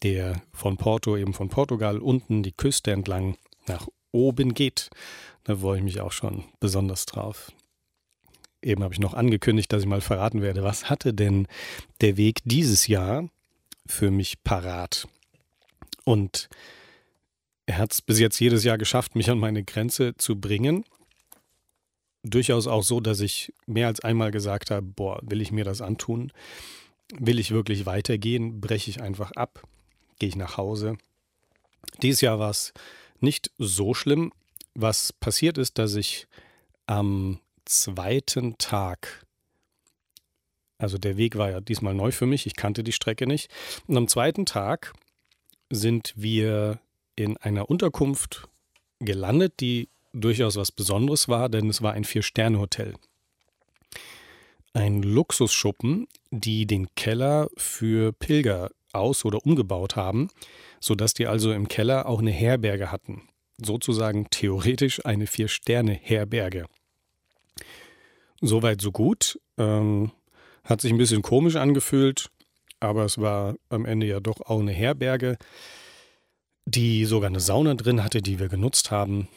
der 0.02 0.40
von 0.52 0.76
Porto, 0.76 1.16
eben 1.16 1.34
von 1.34 1.48
Portugal, 1.48 1.98
unten 1.98 2.42
die 2.42 2.52
Küste 2.52 2.92
entlang 2.92 3.36
nach 3.66 3.88
oben 4.12 4.54
geht. 4.54 4.90
Da 5.44 5.56
freue 5.56 5.78
ich 5.78 5.84
mich 5.84 6.00
auch 6.00 6.12
schon 6.12 6.44
besonders 6.60 7.06
drauf. 7.06 7.50
Eben 8.62 8.82
habe 8.82 8.94
ich 8.94 9.00
noch 9.00 9.14
angekündigt, 9.14 9.72
dass 9.72 9.82
ich 9.82 9.88
mal 9.88 10.00
verraten 10.00 10.42
werde, 10.42 10.62
was 10.62 10.88
hatte 10.88 11.12
denn 11.12 11.46
der 12.00 12.16
Weg 12.16 12.40
dieses 12.44 12.86
Jahr 12.86 13.28
für 13.86 14.10
mich 14.10 14.42
parat? 14.42 15.08
Und 16.04 16.48
er 17.66 17.78
hat 17.78 17.92
es 17.92 18.00
bis 18.00 18.20
jetzt 18.20 18.38
jedes 18.38 18.64
Jahr 18.64 18.78
geschafft, 18.78 19.16
mich 19.16 19.28
an 19.28 19.38
meine 19.38 19.64
Grenze 19.64 20.16
zu 20.16 20.40
bringen 20.40 20.84
durchaus 22.30 22.66
auch 22.66 22.82
so, 22.82 23.00
dass 23.00 23.20
ich 23.20 23.52
mehr 23.66 23.86
als 23.86 24.00
einmal 24.00 24.30
gesagt 24.30 24.70
habe, 24.70 24.82
boah, 24.82 25.20
will 25.22 25.40
ich 25.40 25.52
mir 25.52 25.64
das 25.64 25.80
antun? 25.80 26.32
Will 27.12 27.38
ich 27.38 27.50
wirklich 27.52 27.86
weitergehen? 27.86 28.60
Breche 28.60 28.90
ich 28.90 29.00
einfach 29.00 29.32
ab? 29.32 29.62
Gehe 30.18 30.28
ich 30.28 30.36
nach 30.36 30.56
Hause? 30.56 30.98
Dieses 32.02 32.20
Jahr 32.20 32.38
war 32.38 32.50
es 32.50 32.72
nicht 33.20 33.50
so 33.58 33.94
schlimm. 33.94 34.32
Was 34.74 35.12
passiert 35.12 35.56
ist, 35.56 35.78
dass 35.78 35.94
ich 35.94 36.26
am 36.86 37.40
zweiten 37.64 38.58
Tag, 38.58 39.24
also 40.78 40.98
der 40.98 41.16
Weg 41.16 41.36
war 41.36 41.50
ja 41.50 41.60
diesmal 41.60 41.94
neu 41.94 42.12
für 42.12 42.26
mich, 42.26 42.46
ich 42.46 42.56
kannte 42.56 42.84
die 42.84 42.92
Strecke 42.92 43.26
nicht, 43.26 43.50
und 43.86 43.96
am 43.96 44.08
zweiten 44.08 44.46
Tag 44.46 44.92
sind 45.70 46.12
wir 46.16 46.80
in 47.16 47.36
einer 47.38 47.70
Unterkunft 47.70 48.48
gelandet, 49.00 49.54
die 49.60 49.88
durchaus 50.20 50.56
was 50.56 50.72
Besonderes 50.72 51.28
war, 51.28 51.48
denn 51.48 51.68
es 51.68 51.82
war 51.82 51.92
ein 51.92 52.04
Vier-Sterne-Hotel. 52.04 52.94
Ein 54.72 55.02
Luxusschuppen, 55.02 56.06
die 56.30 56.66
den 56.66 56.88
Keller 56.96 57.48
für 57.56 58.12
Pilger 58.12 58.70
aus- 58.92 59.24
oder 59.24 59.44
umgebaut 59.44 59.96
haben, 59.96 60.28
sodass 60.80 61.14
die 61.14 61.26
also 61.26 61.52
im 61.52 61.68
Keller 61.68 62.06
auch 62.06 62.20
eine 62.20 62.30
Herberge 62.30 62.90
hatten. 62.90 63.28
Sozusagen 63.58 64.28
theoretisch 64.30 65.04
eine 65.06 65.26
Vier-Sterne-Herberge. 65.26 66.66
Soweit, 68.40 68.80
so 68.82 68.92
gut. 68.92 69.40
Ähm, 69.56 70.12
hat 70.64 70.80
sich 70.80 70.92
ein 70.92 70.98
bisschen 70.98 71.22
komisch 71.22 71.56
angefühlt, 71.56 72.28
aber 72.80 73.04
es 73.04 73.18
war 73.18 73.54
am 73.68 73.86
Ende 73.86 74.06
ja 74.06 74.20
doch 74.20 74.40
auch 74.42 74.60
eine 74.60 74.72
Herberge, 74.72 75.38
die 76.66 77.04
sogar 77.04 77.28
eine 77.28 77.40
Sauna 77.40 77.74
drin 77.74 78.02
hatte, 78.02 78.20
die 78.20 78.38
wir 78.38 78.48
genutzt 78.48 78.90
haben. 78.90 79.28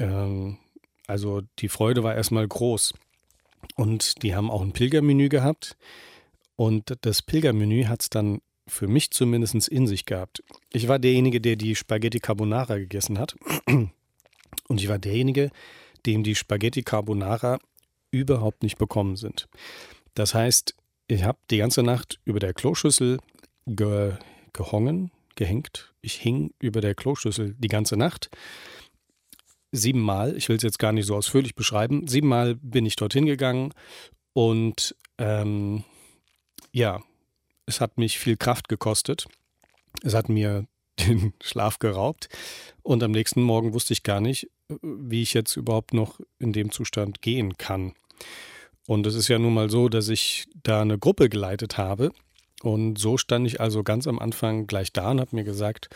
Ähm, 0.00 0.56
also 1.06 1.42
die 1.60 1.68
Freude 1.68 2.02
war 2.02 2.16
erstmal 2.16 2.48
groß. 2.48 2.94
Und 3.76 4.22
die 4.22 4.34
haben 4.34 4.50
auch 4.50 4.62
ein 4.62 4.72
Pilgermenü 4.72 5.28
gehabt. 5.28 5.76
Und 6.56 6.96
das 7.02 7.22
Pilgermenü 7.22 7.84
hat 7.84 8.02
es 8.02 8.10
dann 8.10 8.40
für 8.66 8.88
mich 8.88 9.10
zumindest 9.10 9.68
in 9.68 9.86
sich 9.86 10.04
gehabt. 10.06 10.42
Ich 10.72 10.88
war 10.88 10.98
derjenige, 10.98 11.40
der 11.40 11.56
die 11.56 11.74
Spaghetti 11.74 12.20
Carbonara 12.20 12.78
gegessen 12.78 13.18
hat. 13.18 13.36
Und 13.66 14.80
ich 14.80 14.88
war 14.88 14.98
derjenige, 14.98 15.50
dem 16.06 16.22
die 16.22 16.34
Spaghetti 16.34 16.82
Carbonara 16.82 17.58
überhaupt 18.10 18.62
nicht 18.62 18.78
bekommen 18.78 19.16
sind. 19.16 19.48
Das 20.14 20.34
heißt, 20.34 20.74
ich 21.08 21.24
habe 21.24 21.38
die 21.50 21.58
ganze 21.58 21.82
Nacht 21.82 22.20
über 22.24 22.38
der 22.38 22.54
Kloschüssel 22.54 23.18
ge 23.66 24.14
gehongen, 24.52 25.10
gehängt. 25.36 25.92
Ich 26.02 26.14
hing 26.14 26.52
über 26.58 26.80
der 26.80 26.94
Kloschüssel 26.94 27.54
die 27.58 27.68
ganze 27.68 27.96
Nacht 27.96 28.30
siebenmal, 29.72 30.36
ich 30.36 30.48
will 30.48 30.56
es 30.56 30.62
jetzt 30.62 30.78
gar 30.78 30.92
nicht 30.92 31.06
so 31.06 31.16
ausführlich 31.16 31.54
beschreiben, 31.54 32.06
siebenmal 32.06 32.54
bin 32.56 32.86
ich 32.86 32.96
dorthin 32.96 33.26
gegangen 33.26 33.72
und 34.32 34.94
ähm, 35.18 35.84
ja, 36.72 37.00
es 37.66 37.80
hat 37.80 37.98
mich 37.98 38.18
viel 38.18 38.36
Kraft 38.36 38.68
gekostet. 38.68 39.26
Es 40.02 40.14
hat 40.14 40.28
mir 40.28 40.66
den 40.98 41.32
Schlaf 41.42 41.78
geraubt 41.78 42.28
und 42.82 43.02
am 43.02 43.12
nächsten 43.12 43.42
Morgen 43.42 43.72
wusste 43.72 43.92
ich 43.92 44.02
gar 44.02 44.20
nicht, 44.20 44.48
wie 44.82 45.22
ich 45.22 45.34
jetzt 45.34 45.56
überhaupt 45.56 45.94
noch 45.94 46.20
in 46.38 46.52
dem 46.52 46.70
Zustand 46.70 47.22
gehen 47.22 47.56
kann. 47.56 47.94
Und 48.86 49.06
es 49.06 49.14
ist 49.14 49.28
ja 49.28 49.38
nun 49.38 49.54
mal 49.54 49.70
so, 49.70 49.88
dass 49.88 50.08
ich 50.08 50.46
da 50.62 50.82
eine 50.82 50.98
Gruppe 50.98 51.28
geleitet 51.28 51.78
habe 51.78 52.12
und 52.62 52.98
so 52.98 53.16
stand 53.16 53.46
ich 53.46 53.60
also 53.60 53.82
ganz 53.82 54.06
am 54.06 54.18
Anfang 54.18 54.66
gleich 54.66 54.92
da 54.92 55.12
und 55.12 55.20
habe 55.20 55.36
mir 55.36 55.44
gesagt, 55.44 55.88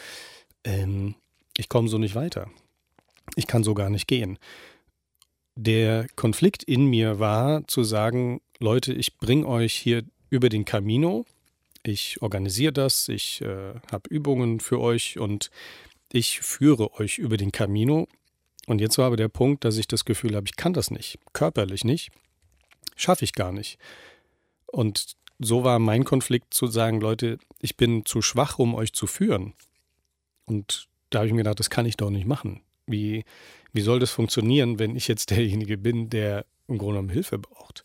ähm, 0.64 1.16
ich 1.56 1.68
komme 1.68 1.88
so 1.88 1.98
nicht 1.98 2.14
weiter 2.14 2.50
ich 3.36 3.46
kann 3.46 3.64
so 3.64 3.74
gar 3.74 3.90
nicht 3.90 4.06
gehen. 4.06 4.38
Der 5.56 6.06
Konflikt 6.16 6.64
in 6.64 6.86
mir 6.86 7.18
war 7.18 7.66
zu 7.68 7.84
sagen, 7.84 8.40
Leute, 8.58 8.92
ich 8.92 9.16
bringe 9.18 9.46
euch 9.46 9.74
hier 9.74 10.02
über 10.30 10.48
den 10.48 10.64
Camino, 10.64 11.24
ich 11.84 12.22
organisiere 12.22 12.72
das, 12.72 13.08
ich 13.08 13.40
äh, 13.42 13.74
habe 13.92 14.08
Übungen 14.08 14.58
für 14.58 14.80
euch 14.80 15.18
und 15.18 15.50
ich 16.12 16.40
führe 16.40 16.94
euch 16.94 17.18
über 17.18 17.36
den 17.36 17.52
Camino. 17.52 18.08
Und 18.66 18.80
jetzt 18.80 18.98
war 18.98 19.06
aber 19.06 19.16
der 19.16 19.28
Punkt, 19.28 19.64
dass 19.64 19.76
ich 19.76 19.86
das 19.86 20.04
Gefühl 20.04 20.34
habe, 20.34 20.46
ich 20.46 20.56
kann 20.56 20.72
das 20.72 20.90
nicht, 20.90 21.18
körperlich 21.32 21.84
nicht, 21.84 22.10
schaffe 22.96 23.24
ich 23.24 23.34
gar 23.34 23.52
nicht. 23.52 23.78
Und 24.66 25.16
so 25.38 25.62
war 25.64 25.78
mein 25.78 26.04
Konflikt 26.04 26.54
zu 26.54 26.66
sagen, 26.66 27.00
Leute, 27.00 27.38
ich 27.60 27.76
bin 27.76 28.06
zu 28.06 28.22
schwach, 28.22 28.58
um 28.58 28.74
euch 28.74 28.92
zu 28.92 29.06
führen. 29.06 29.52
Und 30.46 30.88
da 31.10 31.18
habe 31.18 31.26
ich 31.26 31.32
mir 31.32 31.38
gedacht, 31.38 31.60
das 31.60 31.70
kann 31.70 31.86
ich 31.86 31.96
doch 31.96 32.10
nicht 32.10 32.26
machen. 32.26 32.62
Wie, 32.86 33.24
wie 33.72 33.80
soll 33.80 33.98
das 33.98 34.10
funktionieren, 34.10 34.78
wenn 34.78 34.96
ich 34.96 35.08
jetzt 35.08 35.30
derjenige 35.30 35.78
bin, 35.78 36.10
der 36.10 36.46
im 36.68 36.78
Grunde 36.78 36.94
genommen 36.94 37.10
Hilfe 37.10 37.38
braucht? 37.38 37.84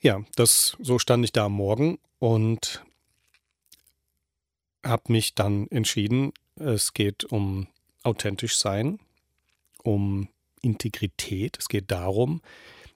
ja, 0.00 0.24
das, 0.36 0.76
so 0.80 0.98
stand 0.98 1.24
ich 1.24 1.32
da 1.32 1.46
am 1.46 1.52
Morgen 1.52 1.98
und 2.18 2.84
habe 4.84 5.12
mich 5.12 5.34
dann 5.34 5.66
entschieden, 5.68 6.32
es 6.56 6.94
geht 6.94 7.24
um 7.24 7.66
authentisch 8.02 8.56
sein, 8.56 8.98
um 9.82 10.28
Integrität. 10.62 11.56
Es 11.58 11.68
geht 11.68 11.90
darum, 11.90 12.40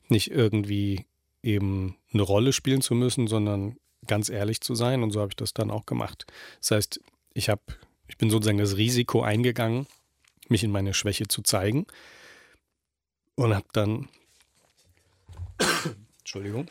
nicht 0.08 0.30
irgendwie 0.30 1.04
eben 1.42 1.96
eine 2.12 2.22
Rolle 2.22 2.52
spielen 2.52 2.80
zu 2.80 2.94
müssen, 2.94 3.26
sondern 3.26 3.76
ganz 4.06 4.28
ehrlich 4.28 4.60
zu 4.60 4.74
sein. 4.74 5.02
Und 5.02 5.10
so 5.10 5.20
habe 5.20 5.30
ich 5.30 5.36
das 5.36 5.54
dann 5.54 5.70
auch 5.70 5.86
gemacht. 5.86 6.26
Das 6.60 6.70
heißt, 6.72 7.00
ich 7.34 7.48
habe, 7.48 7.62
ich 8.10 8.18
bin 8.18 8.28
sozusagen 8.28 8.58
das 8.58 8.76
Risiko 8.76 9.22
eingegangen, 9.22 9.86
mich 10.48 10.64
in 10.64 10.72
meine 10.72 10.94
Schwäche 10.94 11.28
zu 11.28 11.42
zeigen 11.42 11.86
und 13.36 13.54
habe 13.54 13.68
dann, 13.72 14.08
Entschuldigung, 16.18 16.66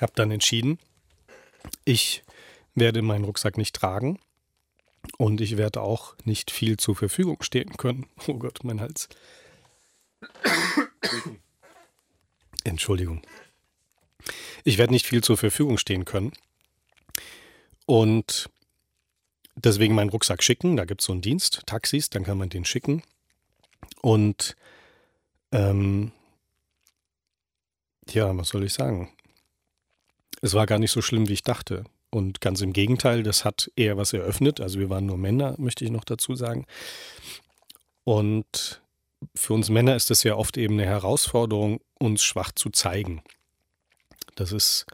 habe 0.00 0.12
dann 0.14 0.30
entschieden, 0.30 0.78
ich 1.84 2.22
werde 2.76 3.02
meinen 3.02 3.24
Rucksack 3.24 3.58
nicht 3.58 3.74
tragen 3.74 4.20
und 5.16 5.40
ich 5.40 5.56
werde 5.56 5.80
auch 5.82 6.14
nicht 6.24 6.52
viel 6.52 6.76
zur 6.76 6.94
Verfügung 6.94 7.42
stehen 7.42 7.76
können. 7.76 8.06
Oh 8.28 8.34
Gott, 8.34 8.60
mein 8.62 8.80
Hals. 8.80 9.08
Entschuldigung. 12.62 13.22
Ich 14.62 14.78
werde 14.78 14.92
nicht 14.92 15.06
viel 15.06 15.24
zur 15.24 15.36
Verfügung 15.36 15.78
stehen 15.78 16.04
können. 16.04 16.32
Und 17.86 18.48
deswegen 19.64 19.94
meinen 19.94 20.10
Rucksack 20.10 20.42
schicken. 20.42 20.76
Da 20.76 20.84
gibt 20.84 21.00
es 21.00 21.06
so 21.06 21.12
einen 21.12 21.22
Dienst, 21.22 21.62
Taxis, 21.66 22.10
dann 22.10 22.24
kann 22.24 22.38
man 22.38 22.48
den 22.48 22.64
schicken. 22.64 23.02
Und 24.02 24.56
ähm, 25.52 26.12
ja, 28.08 28.36
was 28.36 28.48
soll 28.48 28.64
ich 28.64 28.72
sagen? 28.72 29.10
Es 30.40 30.54
war 30.54 30.66
gar 30.66 30.78
nicht 30.78 30.92
so 30.92 31.02
schlimm, 31.02 31.28
wie 31.28 31.34
ich 31.34 31.42
dachte. 31.42 31.84
Und 32.10 32.40
ganz 32.40 32.60
im 32.62 32.72
Gegenteil, 32.72 33.22
das 33.22 33.44
hat 33.44 33.70
eher 33.76 33.96
was 33.96 34.12
eröffnet. 34.12 34.60
Also 34.60 34.78
wir 34.78 34.88
waren 34.88 35.06
nur 35.06 35.18
Männer, 35.18 35.54
möchte 35.58 35.84
ich 35.84 35.90
noch 35.90 36.04
dazu 36.04 36.34
sagen. 36.34 36.66
Und 38.04 38.80
für 39.34 39.52
uns 39.52 39.68
Männer 39.68 39.96
ist 39.96 40.10
es 40.10 40.22
ja 40.22 40.36
oft 40.36 40.56
eben 40.56 40.74
eine 40.74 40.86
Herausforderung, 40.86 41.80
uns 41.98 42.22
schwach 42.22 42.52
zu 42.52 42.70
zeigen. 42.70 43.22
Das 44.36 44.52
ist 44.52 44.86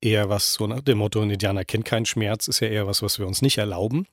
eher 0.00 0.28
was, 0.28 0.54
so 0.54 0.66
nach 0.66 0.80
dem 0.80 0.98
Motto, 0.98 1.20
ein 1.20 1.30
Indianer 1.30 1.64
kennt 1.64 1.84
keinen 1.84 2.06
Schmerz, 2.06 2.48
ist 2.48 2.60
ja 2.60 2.68
eher 2.68 2.86
was, 2.86 3.02
was 3.02 3.18
wir 3.18 3.26
uns 3.26 3.42
nicht 3.42 3.58
erlauben. 3.58 4.06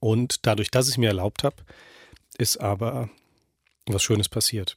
Und 0.00 0.46
dadurch, 0.46 0.70
dass 0.70 0.88
ich 0.88 0.98
mir 0.98 1.08
erlaubt 1.08 1.44
habe, 1.44 1.56
ist 2.38 2.58
aber 2.58 3.08
was 3.86 4.02
Schönes 4.02 4.28
passiert. 4.28 4.74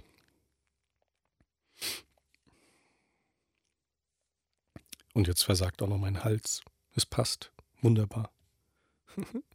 Und 5.14 5.28
jetzt 5.28 5.44
versagt 5.44 5.82
auch 5.82 5.88
noch 5.88 5.98
mein 5.98 6.24
Hals. 6.24 6.62
Es 6.94 7.06
passt. 7.06 7.52
Wunderbar. 7.82 8.32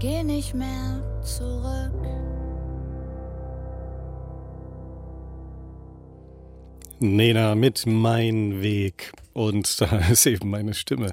geh 0.00 0.22
nicht 0.22 0.54
mehr 0.54 1.02
zurück. 1.22 1.92
Nena 6.98 7.54
mit 7.54 7.86
Mein 7.86 8.62
Weg. 8.62 9.12
Und 9.32 9.80
da 9.80 9.98
ist 10.10 10.26
eben 10.26 10.50
meine 10.50 10.74
Stimme. 10.74 11.12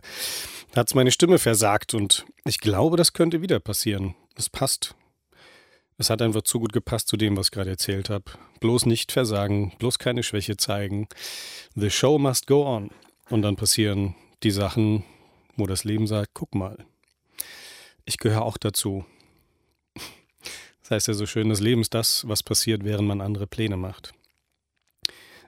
Da 0.71 0.81
hat 0.81 0.87
es 0.87 0.95
meine 0.95 1.11
Stimme 1.11 1.37
versagt 1.37 1.93
und 1.93 2.25
ich 2.45 2.59
glaube, 2.59 2.97
das 2.97 3.13
könnte 3.13 3.41
wieder 3.41 3.59
passieren. 3.59 4.15
Es 4.35 4.49
passt. 4.49 4.95
Es 5.97 6.09
hat 6.09 6.21
einfach 6.21 6.43
zu 6.43 6.59
gut 6.59 6.73
gepasst 6.73 7.07
zu 7.07 7.17
dem, 7.17 7.35
was 7.37 7.47
ich 7.47 7.51
gerade 7.51 7.71
erzählt 7.71 8.09
habe. 8.09 8.25
Bloß 8.59 8.85
nicht 8.85 9.11
versagen, 9.11 9.73
bloß 9.79 9.99
keine 9.99 10.23
Schwäche 10.23 10.55
zeigen. 10.55 11.07
The 11.75 11.89
show 11.89 12.17
must 12.19 12.47
go 12.47 12.65
on. 12.65 12.91
Und 13.29 13.41
dann 13.41 13.55
passieren 13.55 14.15
die 14.43 14.51
Sachen, 14.51 15.03
wo 15.55 15.65
das 15.65 15.83
Leben 15.83 16.05
sagt, 16.05 16.31
guck 16.33 16.53
mal, 16.53 16.85
ich 18.07 18.17
gehöre 18.17 18.41
auch 18.41 18.57
dazu. 18.57 19.05
Das 20.81 20.91
heißt 20.91 21.07
ja 21.09 21.13
so 21.13 21.25
schön, 21.25 21.51
Leben 21.51 21.81
ist 21.81 21.93
das, 21.93 22.27
was 22.27 22.41
passiert, 22.41 22.85
während 22.85 23.07
man 23.07 23.19
andere 23.19 23.45
Pläne 23.45 23.75
macht. 23.75 24.13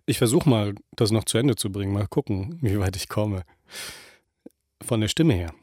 Ich 0.05 0.17
versuche 0.17 0.49
mal, 0.49 0.75
das 0.91 1.11
noch 1.11 1.23
zu 1.23 1.37
Ende 1.37 1.55
zu 1.55 1.71
bringen, 1.71 1.93
mal 1.93 2.07
gucken, 2.07 2.59
wie 2.61 2.77
weit 2.77 2.97
ich 2.97 3.07
komme. 3.07 3.43
Von 4.81 4.99
der 5.01 5.07
Stimme 5.07 5.33
her. 5.33 5.53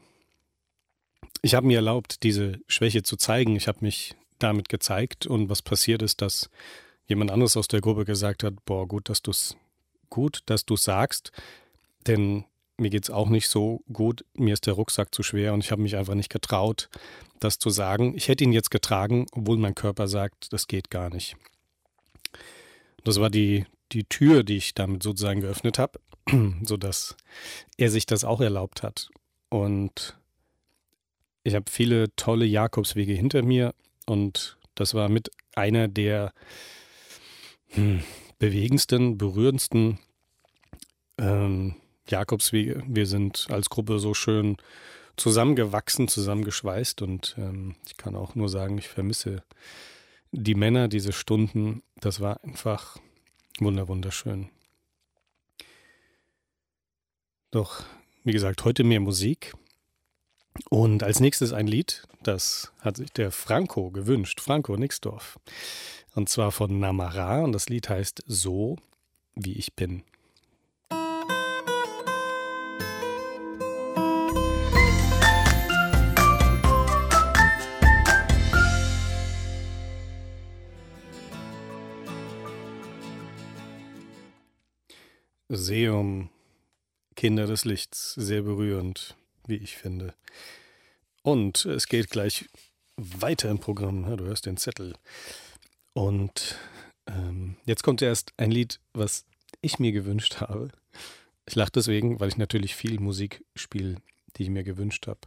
Ich 1.43 1.53
habe 1.53 1.67
mir 1.67 1.77
erlaubt, 1.77 2.23
diese 2.23 2.59
Schwäche 2.67 3.03
zu 3.03 3.17
zeigen. 3.17 3.55
Ich 3.55 3.67
habe 3.67 3.79
mich 3.81 4.15
damit 4.39 4.67
gezeigt 4.67 5.27
und 5.27 5.49
was 5.49 5.61
passiert 5.61 6.01
ist, 6.01 6.21
dass 6.21 6.49
jemand 7.05 7.29
anderes 7.29 7.57
aus 7.57 7.67
der 7.67 7.81
Gruppe 7.81 8.05
gesagt 8.05 8.43
hat, 8.43 8.65
boah, 8.65 8.87
gut, 8.87 9.09
dass 9.09 9.21
du 9.21 9.31
es 9.31 9.55
gut, 10.09 10.41
dass 10.47 10.65
du 10.65 10.75
sagst, 10.75 11.31
denn 12.07 12.45
mir 12.77 12.89
geht 12.89 13.03
es 13.03 13.09
auch 13.09 13.29
nicht 13.29 13.49
so 13.49 13.81
gut, 13.91 14.23
mir 14.33 14.53
ist 14.53 14.65
der 14.65 14.73
Rucksack 14.73 15.13
zu 15.13 15.23
schwer 15.23 15.53
und 15.53 15.63
ich 15.63 15.71
habe 15.71 15.81
mich 15.81 15.95
einfach 15.95 16.13
nicht 16.13 16.29
getraut, 16.29 16.89
das 17.39 17.59
zu 17.59 17.69
sagen. 17.69 18.13
Ich 18.15 18.27
hätte 18.27 18.43
ihn 18.43 18.53
jetzt 18.53 18.71
getragen, 18.71 19.25
obwohl 19.31 19.57
mein 19.57 19.75
Körper 19.75 20.07
sagt, 20.07 20.53
das 20.53 20.67
geht 20.67 20.89
gar 20.89 21.09
nicht. 21.09 21.35
Das 23.03 23.19
war 23.19 23.29
die, 23.29 23.65
die 23.91 24.03
Tür, 24.03 24.43
die 24.43 24.57
ich 24.57 24.73
damit 24.73 25.03
sozusagen 25.03 25.41
geöffnet 25.41 25.79
habe, 25.79 25.99
sodass 26.63 27.15
er 27.77 27.89
sich 27.89 28.05
das 28.05 28.23
auch 28.23 28.41
erlaubt 28.41 28.83
hat. 28.83 29.09
Und 29.49 30.17
ich 31.43 31.55
habe 31.55 31.65
viele 31.69 32.13
tolle 32.15 32.45
Jakobswege 32.45 33.13
hinter 33.13 33.41
mir 33.41 33.73
und 34.05 34.57
das 34.75 34.93
war 34.93 35.09
mit 35.09 35.31
einer 35.55 35.87
der 35.87 36.33
hm, 37.69 38.03
bewegendsten, 38.37 39.17
berührendsten 39.17 39.99
ähm, 41.17 41.75
Jakobswege. 42.11 42.83
Wir 42.87 43.05
sind 43.05 43.47
als 43.49 43.69
Gruppe 43.69 43.99
so 43.99 44.13
schön 44.13 44.57
zusammengewachsen, 45.15 46.07
zusammengeschweißt 46.07 47.01
und 47.01 47.35
ähm, 47.37 47.75
ich 47.87 47.97
kann 47.97 48.15
auch 48.15 48.35
nur 48.35 48.49
sagen, 48.49 48.77
ich 48.77 48.87
vermisse 48.87 49.43
die 50.31 50.55
Männer, 50.55 50.87
diese 50.87 51.11
Stunden. 51.11 51.81
Das 51.99 52.19
war 52.19 52.43
einfach 52.43 52.97
Wunder, 53.59 53.87
wunderschön. 53.87 54.49
Doch, 57.51 57.83
wie 58.23 58.33
gesagt, 58.33 58.63
heute 58.65 58.83
mehr 58.83 58.99
Musik. 58.99 59.53
Und 60.69 61.03
als 61.03 61.19
nächstes 61.19 61.53
ein 61.53 61.67
Lied, 61.67 62.03
das 62.23 62.71
hat 62.81 62.97
sich 62.97 63.11
der 63.11 63.31
Franco 63.31 63.89
gewünscht, 63.91 64.41
Franco 64.41 64.75
Nixdorf. 64.75 65.39
Und 66.13 66.29
zwar 66.29 66.51
von 66.51 66.79
Namara 66.79 67.43
und 67.43 67.51
das 67.51 67.69
Lied 67.69 67.89
heißt 67.89 68.23
So, 68.27 68.77
wie 69.35 69.53
ich 69.53 69.75
bin. 69.75 70.03
Seum, 85.49 86.29
Kinder 87.15 87.47
des 87.47 87.63
Lichts, 87.63 88.13
sehr 88.15 88.41
berührend, 88.41 89.15
wie 89.47 89.55
ich 89.55 89.77
finde. 89.77 90.13
Und 91.23 91.65
es 91.65 91.87
geht 91.87 92.09
gleich 92.09 92.45
weiter 92.97 93.49
im 93.49 93.59
Programm. 93.59 94.05
Du 94.17 94.25
hörst 94.25 94.45
den 94.45 94.57
Zettel. 94.57 94.95
Und 95.93 96.57
ähm, 97.07 97.55
jetzt 97.65 97.83
kommt 97.83 98.01
erst 98.01 98.33
ein 98.37 98.51
Lied, 98.51 98.79
was 98.93 99.25
ich 99.61 99.79
mir 99.79 99.91
gewünscht 99.91 100.41
habe. 100.41 100.69
Ich 101.47 101.55
lache 101.55 101.71
deswegen, 101.71 102.19
weil 102.19 102.27
ich 102.27 102.37
natürlich 102.37 102.75
viel 102.75 102.99
Musik 102.99 103.43
spiele, 103.55 103.95
die 104.35 104.43
ich 104.43 104.49
mir 104.49 104.63
gewünscht 104.63 105.07
habe. 105.07 105.21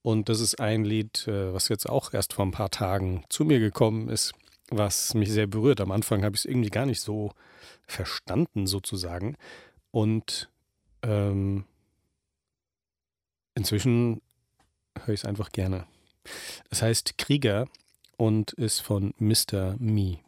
Und 0.00 0.28
das 0.28 0.40
ist 0.40 0.60
ein 0.60 0.84
Lied, 0.84 1.28
äh, 1.28 1.52
was 1.52 1.68
jetzt 1.68 1.88
auch 1.88 2.12
erst 2.12 2.32
vor 2.32 2.46
ein 2.46 2.52
paar 2.52 2.70
Tagen 2.70 3.24
zu 3.28 3.44
mir 3.44 3.60
gekommen 3.60 4.08
ist, 4.08 4.32
was 4.72 5.14
mich 5.14 5.30
sehr 5.30 5.46
berührt. 5.46 5.80
Am 5.80 5.92
Anfang 5.92 6.24
habe 6.24 6.34
ich 6.34 6.42
es 6.42 6.44
irgendwie 6.46 6.70
gar 6.70 6.86
nicht 6.86 7.00
so 7.00 7.32
verstanden, 7.86 8.66
sozusagen. 8.66 9.36
Und 9.90 10.50
ähm, 11.02 11.64
inzwischen 13.54 14.22
höre 14.98 15.14
ich 15.14 15.20
es 15.20 15.26
einfach 15.26 15.52
gerne. 15.52 15.86
Es 16.70 16.82
heißt 16.82 17.18
Krieger 17.18 17.68
und 18.16 18.52
ist 18.52 18.80
von 18.80 19.12
Mr. 19.18 19.76
Me. 19.78 20.18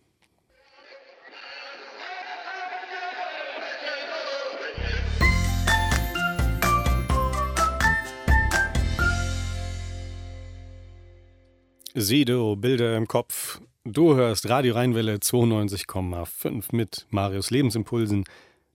Sido, 11.97 12.57
Bilder 12.57 12.97
im 12.97 13.07
Kopf, 13.07 13.61
Du 13.87 14.15
hörst 14.15 14.49
Radio 14.49 14.77
Rheinwelle 14.77 15.17
92,5 15.17 16.75
mit 16.75 17.07
Marius 17.11 17.51
Lebensimpulsen, 17.51 18.25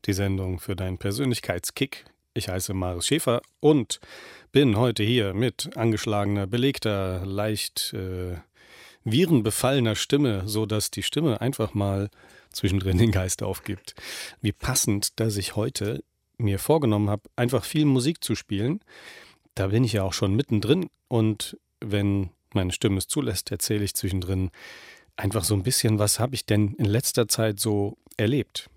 die 0.05 0.13
Sendung 0.13 0.59
für 0.59 0.75
deinen 0.75 0.99
Persönlichkeitskick. 0.99 2.05
Ich 2.35 2.47
heiße 2.47 2.75
Marius 2.75 3.07
Schäfer 3.07 3.41
und 3.59 3.99
bin 4.51 4.77
heute 4.77 5.01
hier 5.01 5.33
mit 5.33 5.75
angeschlagener, 5.75 6.45
belegter, 6.45 7.25
leicht 7.25 7.91
äh, 7.95 8.35
virenbefallener 9.03 9.95
Stimme, 9.95 10.47
sodass 10.47 10.91
die 10.91 11.01
Stimme 11.01 11.41
einfach 11.41 11.73
mal 11.73 12.11
zwischendrin 12.51 12.99
den 12.99 13.11
Geist 13.11 13.41
aufgibt. 13.41 13.95
Wie 14.41 14.51
passend, 14.51 15.19
dass 15.19 15.37
ich 15.37 15.55
heute 15.55 16.03
mir 16.37 16.59
vorgenommen 16.59 17.09
habe, 17.09 17.23
einfach 17.35 17.65
viel 17.65 17.85
Musik 17.85 18.23
zu 18.23 18.35
spielen. 18.35 18.81
Da 19.55 19.69
bin 19.69 19.83
ich 19.83 19.93
ja 19.93 20.03
auch 20.03 20.13
schon 20.13 20.35
mittendrin 20.35 20.91
und 21.07 21.57
wenn 21.81 22.29
meine 22.53 22.71
Stimme 22.71 22.99
es 22.99 23.07
zulässt, 23.07 23.51
erzähle 23.51 23.83
ich 23.83 23.95
zwischendrin 23.95 24.51
einfach 25.19 25.43
so 25.43 25.53
ein 25.53 25.63
bisschen, 25.63 25.99
was 25.99 26.19
habe 26.19 26.35
ich 26.35 26.45
denn 26.45 26.73
in 26.75 26.85
letzter 26.85 27.27
Zeit 27.27 27.59
so 27.59 27.97
erlebt. 28.17 28.69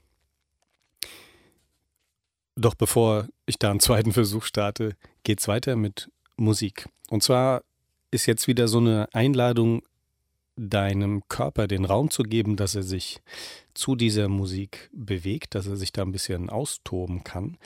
Doch 2.56 2.74
bevor 2.74 3.28
ich 3.46 3.58
da 3.58 3.70
einen 3.70 3.80
zweiten 3.80 4.12
Versuch 4.18 4.44
starte, 4.44 4.96
geht 5.22 5.40
es 5.40 5.48
weiter 5.48 5.76
mit 5.76 6.10
Musik. 6.36 6.88
Und 7.08 7.22
zwar 7.22 7.62
ist 8.10 8.26
jetzt 8.26 8.46
wieder 8.46 8.68
so 8.68 8.78
eine 8.78 9.08
Einladung, 9.12 9.82
deinem 10.56 11.26
Körper 11.28 11.66
den 11.66 11.86
Raum 11.86 12.10
zu 12.10 12.24
geben, 12.24 12.56
dass 12.56 12.74
er 12.74 12.82
sich 12.82 13.22
zu 13.72 13.96
dieser 13.96 14.28
Musik 14.28 14.90
bewegt, 14.92 15.54
dass 15.54 15.66
er 15.66 15.76
sich 15.76 15.92
da 15.92 16.02
ein 16.02 16.12
bisschen 16.12 16.50
austoben 16.50 17.24
kann. 17.24 17.56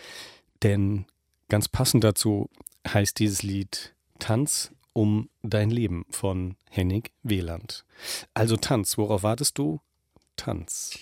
Denn 0.62 1.06
ganz 1.48 1.66
passend 1.68 2.04
dazu 2.04 2.48
heißt 2.86 3.18
dieses 3.18 3.42
Lied 3.42 3.92
Tanz 4.20 4.70
um 4.96 5.28
dein 5.42 5.68
Leben 5.68 6.06
von 6.08 6.56
Henning 6.70 7.04
Wieland. 7.22 7.84
Also 8.32 8.56
Tanz, 8.56 8.96
worauf 8.96 9.22
wartest 9.22 9.58
du? 9.58 9.80
Tanz. 10.36 10.98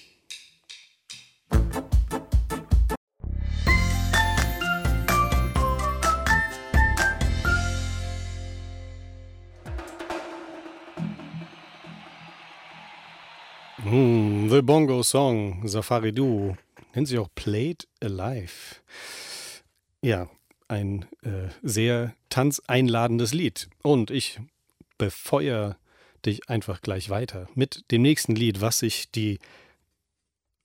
Mm, 13.84 14.48
the 14.48 14.60
Bongo 14.62 15.04
Song, 15.04 15.68
Safari 15.68 16.12
Du, 16.12 16.56
nennt 16.94 17.06
sich 17.06 17.18
auch 17.18 17.28
Played 17.36 17.86
Alive. 18.02 18.80
Ja, 20.02 20.28
ein 20.74 21.06
äh, 21.22 21.48
sehr 21.62 22.14
tanzeinladendes 22.28 23.32
Lied. 23.32 23.68
Und 23.82 24.10
ich 24.10 24.40
befeuere 24.98 25.76
dich 26.26 26.48
einfach 26.48 26.80
gleich 26.82 27.10
weiter 27.10 27.48
mit 27.54 27.90
dem 27.90 28.02
nächsten 28.02 28.34
Lied, 28.34 28.60
was 28.60 28.80
sich 28.80 29.10
die 29.10 29.38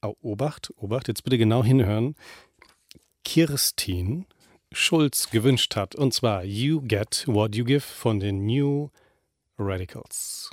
oh, 0.01 0.15
Obacht, 0.21 0.73
Obacht, 0.77 1.07
jetzt 1.07 1.23
bitte 1.23 1.37
genau 1.37 1.63
hinhören, 1.63 2.15
Kirstin 3.23 4.25
Schulz 4.71 5.29
gewünscht 5.29 5.75
hat. 5.75 5.95
Und 5.95 6.13
zwar 6.13 6.43
You 6.43 6.81
Get 6.81 7.23
What 7.27 7.55
You 7.55 7.65
Give 7.65 7.81
von 7.81 8.19
den 8.19 8.45
New 8.45 8.89
Radicals. 9.57 10.49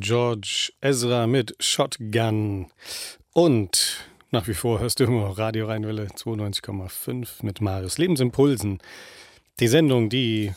George 0.00 0.72
Ezra 0.80 1.26
mit 1.26 1.54
Shotgun. 1.58 2.66
Und 3.32 4.04
nach 4.30 4.46
wie 4.46 4.54
vor 4.54 4.80
hörst 4.80 5.00
du 5.00 5.04
immer 5.04 5.38
Radio 5.38 5.66
Rheinwelle 5.66 6.08
92,5 6.08 7.44
mit 7.44 7.60
Marius 7.60 7.96
Lebensimpulsen. 7.96 8.78
Die 9.58 9.68
Sendung, 9.68 10.10
die 10.10 10.52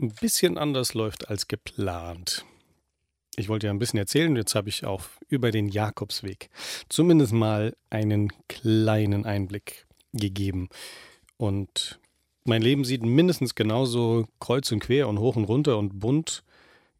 ein 0.00 0.12
bisschen 0.20 0.58
anders 0.58 0.92
läuft 0.92 1.28
als 1.28 1.48
geplant. 1.48 2.44
Ich 3.36 3.48
wollte 3.48 3.66
ja 3.66 3.72
ein 3.72 3.78
bisschen 3.78 3.98
erzählen, 3.98 4.36
jetzt 4.36 4.54
habe 4.54 4.68
ich 4.68 4.84
auch 4.84 5.04
über 5.28 5.50
den 5.50 5.68
Jakobsweg 5.68 6.50
zumindest 6.90 7.32
mal 7.32 7.74
einen 7.88 8.30
kleinen 8.48 9.24
Einblick 9.24 9.86
gegeben. 10.12 10.68
Und 11.38 11.98
mein 12.44 12.60
Leben 12.60 12.84
sieht 12.84 13.02
mindestens 13.02 13.54
genauso 13.54 14.26
kreuz 14.38 14.70
und 14.70 14.80
quer 14.80 15.08
und 15.08 15.18
hoch 15.18 15.36
und 15.36 15.44
runter 15.44 15.78
und 15.78 15.98
bunt 15.98 16.44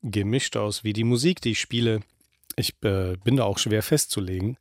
gemischt 0.02 0.56
aus 0.56 0.84
wie 0.84 0.92
die 0.92 1.04
Musik, 1.04 1.40
die 1.40 1.52
ich 1.52 1.60
spiele. 1.60 2.00
Ich 2.56 2.74
äh, 2.82 3.16
bin 3.24 3.36
da 3.36 3.44
auch 3.44 3.58
schwer 3.58 3.82
festzulegen. 3.82 4.56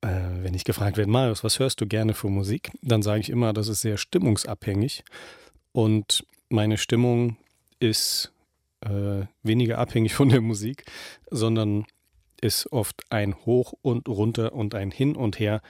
Äh, 0.00 0.08
wenn 0.42 0.54
ich 0.54 0.64
gefragt 0.64 0.96
werde, 0.96 1.10
Marius, 1.10 1.44
was 1.44 1.58
hörst 1.58 1.80
du 1.80 1.86
gerne 1.86 2.14
für 2.14 2.28
Musik? 2.28 2.70
Dann 2.82 3.02
sage 3.02 3.20
ich 3.20 3.30
immer, 3.30 3.52
das 3.52 3.68
ist 3.68 3.80
sehr 3.80 3.96
stimmungsabhängig. 3.96 5.04
Und 5.72 6.24
meine 6.48 6.78
Stimmung 6.78 7.36
ist 7.80 8.32
äh, 8.80 9.26
weniger 9.42 9.78
abhängig 9.78 10.14
von 10.14 10.28
der 10.28 10.40
Musik, 10.40 10.84
sondern 11.30 11.86
ist 12.40 12.70
oft 12.72 13.02
ein 13.10 13.34
Hoch 13.46 13.72
und 13.82 14.08
runter 14.08 14.52
und 14.52 14.74
ein 14.74 14.90
Hin 14.90 15.16
und 15.16 15.38
Her. 15.38 15.62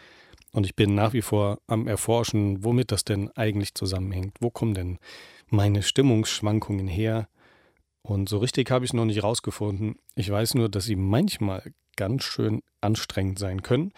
Und 0.53 0.65
ich 0.65 0.75
bin 0.75 0.95
nach 0.95 1.13
wie 1.13 1.23
vor 1.23 1.61
am 1.67 1.87
Erforschen, 1.87 2.65
womit 2.65 2.91
das 2.91 3.05
denn 3.05 3.31
eigentlich 3.37 3.75
zusammenhängt. 3.75 4.37
Wo 4.41 4.51
kommen 4.51 4.75
denn 4.75 4.99
meine 5.49 5.83
Stimmungsschwankungen 5.83 6.89
her? 6.89 7.29
Und 8.07 8.29
so 8.29 8.39
richtig 8.39 8.71
habe 8.71 8.85
ich 8.85 8.91
es 8.91 8.95
noch 8.95 9.05
nicht 9.05 9.25
rausgefunden. 9.25 9.97
Ich 10.15 10.31
weiß 10.31 10.55
nur, 10.55 10.69
dass 10.69 10.85
sie 10.85 10.95
manchmal 10.95 11.73
ganz 11.97 12.23
schön 12.23 12.63
anstrengend 12.81 13.41
sein 13.41 13.63
können 13.65 13.93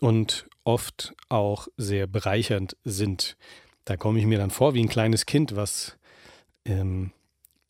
und 0.00 0.46
oft 0.64 1.14
auch 1.30 1.66
sehr 1.78 2.06
bereichernd 2.06 2.76
sind. 2.84 3.38
Da 3.86 3.96
komme 3.96 4.18
ich 4.18 4.26
mir 4.26 4.36
dann 4.36 4.50
vor 4.50 4.74
wie 4.74 4.82
ein 4.82 4.90
kleines 4.90 5.24
Kind, 5.24 5.56
was 5.56 5.96
ähm, 6.66 7.12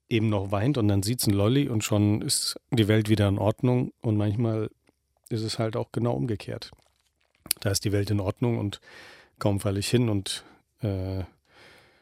eben 0.09 0.29
noch 0.29 0.51
weint 0.51 0.79
und 0.79 0.88
dann 0.88 1.05
sieht 1.05 1.21
es 1.21 1.29
ein 1.29 1.33
Lolli 1.33 1.69
und 1.69 1.85
schon 1.85 2.23
ist 2.23 2.59
die 2.73 2.88
Welt 2.88 3.09
wieder 3.09 3.29
in 3.29 3.38
Ordnung 3.38 3.93
und 4.01 4.17
manchmal 4.17 4.71
ist 5.29 5.43
es 5.43 5.61
halt 5.61 5.77
auch 5.77 5.93
genau 5.93 6.14
umgekehrt. 6.14 6.73
Da 7.61 7.71
ist 7.71 7.85
die 7.85 7.93
Welt 7.93 8.11
in 8.11 8.19
Ordnung 8.19 8.59
und 8.59 8.81
kaum 9.38 9.61
falle 9.61 9.79
ich 9.79 9.88
hin 9.88 10.09
und 10.09 10.45
äh, 10.81 11.23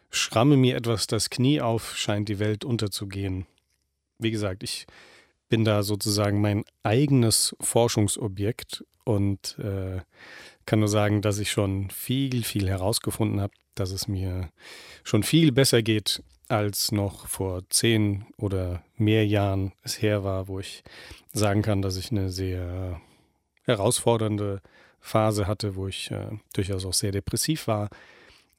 schramme 0.09 0.57
mir 0.57 0.77
etwas 0.77 1.07
das 1.07 1.29
Knie 1.29 1.61
auf, 1.61 1.95
scheint 1.95 2.31
die 2.31 2.39
Welt 2.39 2.65
unterzugehen 2.65 3.45
wie 4.19 4.31
gesagt, 4.31 4.63
ich 4.63 4.87
bin 5.49 5.65
da 5.65 5.83
sozusagen 5.83 6.41
mein 6.41 6.65
eigenes 6.83 7.55
Forschungsobjekt 7.61 8.85
und 9.05 9.59
äh, 9.59 10.01
kann 10.67 10.81
nur 10.81 10.89
sagen, 10.89 11.23
dass 11.23 11.39
ich 11.39 11.51
schon 11.51 11.91
viel, 11.91 12.43
viel 12.43 12.69
herausgefunden 12.69 13.41
habe, 13.41 13.53
dass 13.75 13.93
es 13.93 14.09
mir 14.09 14.51
schon 15.05 15.23
viel 15.23 15.53
besser 15.53 15.83
geht, 15.83 16.23
als 16.49 16.93
noch 16.93 17.27
vor 17.27 17.63
zehn 17.71 18.25
oder 18.37 18.83
mehr 18.97 19.27
Jahren 19.27 19.73
es 19.83 20.01
her 20.03 20.25
war, 20.25 20.49
wo 20.49 20.59
ich 20.61 20.83
sagen 21.33 21.63
kann, 21.63 21.83
dass 21.83 21.97
ich 21.97 22.11
eine 22.11 22.31
sehr 22.31 23.01
herausfordernde 23.65 24.61
Phase 25.01 25.47
hatte, 25.47 25.77
wo 25.77 25.87
ich 25.87 26.11
äh, 26.11 26.31
durchaus 26.53 26.85
auch 26.85 26.95
sehr 26.95 27.13
depressiv 27.13 27.69
war, 27.69 27.91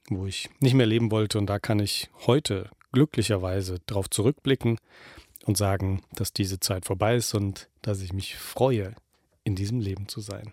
wo 0.10 0.26
ich 0.26 0.50
nicht 0.60 0.74
mehr 0.74 0.86
leben 0.86 1.12
wollte. 1.12 1.38
Und 1.38 1.48
da 1.48 1.60
kann 1.60 1.80
ich 1.80 2.10
heute 2.26 2.70
glücklicherweise 2.94 3.80
darauf 3.86 4.10
zurückblicken 4.10 4.80
und 5.48 5.58
sagen, 5.58 6.04
dass 6.14 6.34
diese 6.34 6.60
Zeit 6.60 6.86
vorbei 6.86 7.16
ist 7.16 7.34
und 7.34 7.70
dass 7.82 8.02
ich 8.02 8.14
mich 8.14 8.36
freue, 8.36 8.94
in 9.44 9.56
diesem 9.56 9.80
Leben 9.80 10.08
zu 10.10 10.20
sein. 10.20 10.52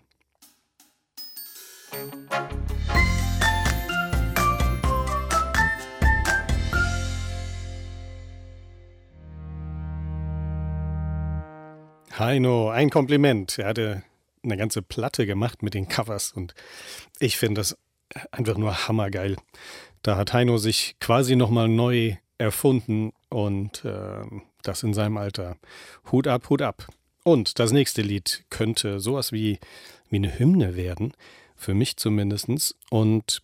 Heino, 12.16 12.70
ein 12.70 12.90
Kompliment. 12.90 13.58
Er 13.58 13.66
hatte 13.66 14.04
eine 14.44 14.56
ganze 14.56 14.82
Platte 14.82 15.26
gemacht 15.26 15.64
mit 15.64 15.74
den 15.74 15.88
Covers 15.88 16.32
und 16.32 16.54
ich 17.18 17.36
finde 17.36 17.60
das 17.60 17.76
einfach 18.30 18.56
nur 18.56 18.86
hammergeil. 18.86 19.36
Da 20.02 20.16
hat 20.16 20.32
Heino 20.32 20.58
sich 20.58 20.94
quasi 21.00 21.34
nochmal 21.34 21.66
neu 21.66 22.14
erfunden 22.38 23.12
und 23.30 23.84
äh, 23.84 24.22
das 24.64 24.82
in 24.82 24.94
seinem 24.94 25.16
Alter. 25.16 25.56
Hut 26.10 26.26
ab, 26.26 26.48
Hut 26.50 26.62
ab. 26.62 26.86
Und 27.22 27.58
das 27.58 27.72
nächste 27.72 28.02
Lied 28.02 28.44
könnte 28.50 29.00
sowas 29.00 29.32
wie, 29.32 29.58
wie 30.10 30.16
eine 30.16 30.38
Hymne 30.38 30.76
werden, 30.76 31.12
für 31.56 31.74
mich 31.74 31.96
zumindest. 31.96 32.76
Und 32.90 33.40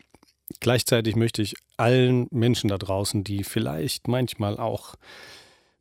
gleichzeitig 0.60 1.16
möchte 1.16 1.42
ich 1.42 1.54
allen 1.76 2.26
Menschen 2.30 2.68
da 2.68 2.76
draußen, 2.76 3.24
die 3.24 3.44
vielleicht 3.44 4.06
manchmal 4.08 4.58
auch 4.58 4.96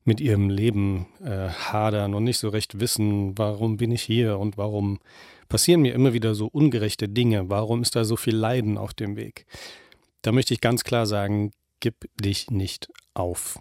mit 0.05 0.21
ihrem 0.21 0.49
Leben 0.49 1.07
äh, 1.23 1.49
hadern 1.49 2.13
und 2.15 2.23
nicht 2.23 2.39
so 2.39 2.49
recht 2.49 2.79
wissen, 2.79 3.37
warum 3.37 3.77
bin 3.77 3.91
ich 3.91 4.01
hier 4.01 4.39
und 4.39 4.57
warum 4.57 4.99
passieren 5.49 5.81
mir 5.81 5.93
immer 5.93 6.13
wieder 6.13 6.35
so 6.35 6.47
ungerechte 6.47 7.09
Dinge, 7.09 7.49
warum 7.49 7.81
ist 7.81 7.95
da 7.95 8.05
so 8.05 8.15
viel 8.15 8.35
Leiden 8.35 8.77
auf 8.77 8.93
dem 8.93 9.17
Weg. 9.17 9.45
Da 10.21 10.31
möchte 10.31 10.53
ich 10.53 10.61
ganz 10.61 10.83
klar 10.83 11.05
sagen, 11.05 11.51
gib 11.79 12.09
dich 12.19 12.49
nicht 12.49 12.89
auf. 13.13 13.59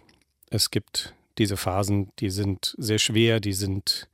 Es 0.49 0.71
gibt 0.71 1.13
diese 1.39 1.57
Phasen, 1.57 2.11
die 2.19 2.29
sind 2.29 2.75
sehr 2.77 2.99
schwer, 2.99 3.39
die 3.39 3.53
sind 3.53 4.07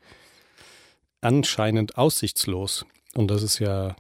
anscheinend 1.22 1.98
aussichtslos. 1.98 2.86
Und 3.14 3.30
das 3.30 3.44
ist 3.44 3.60
ja 3.60 3.96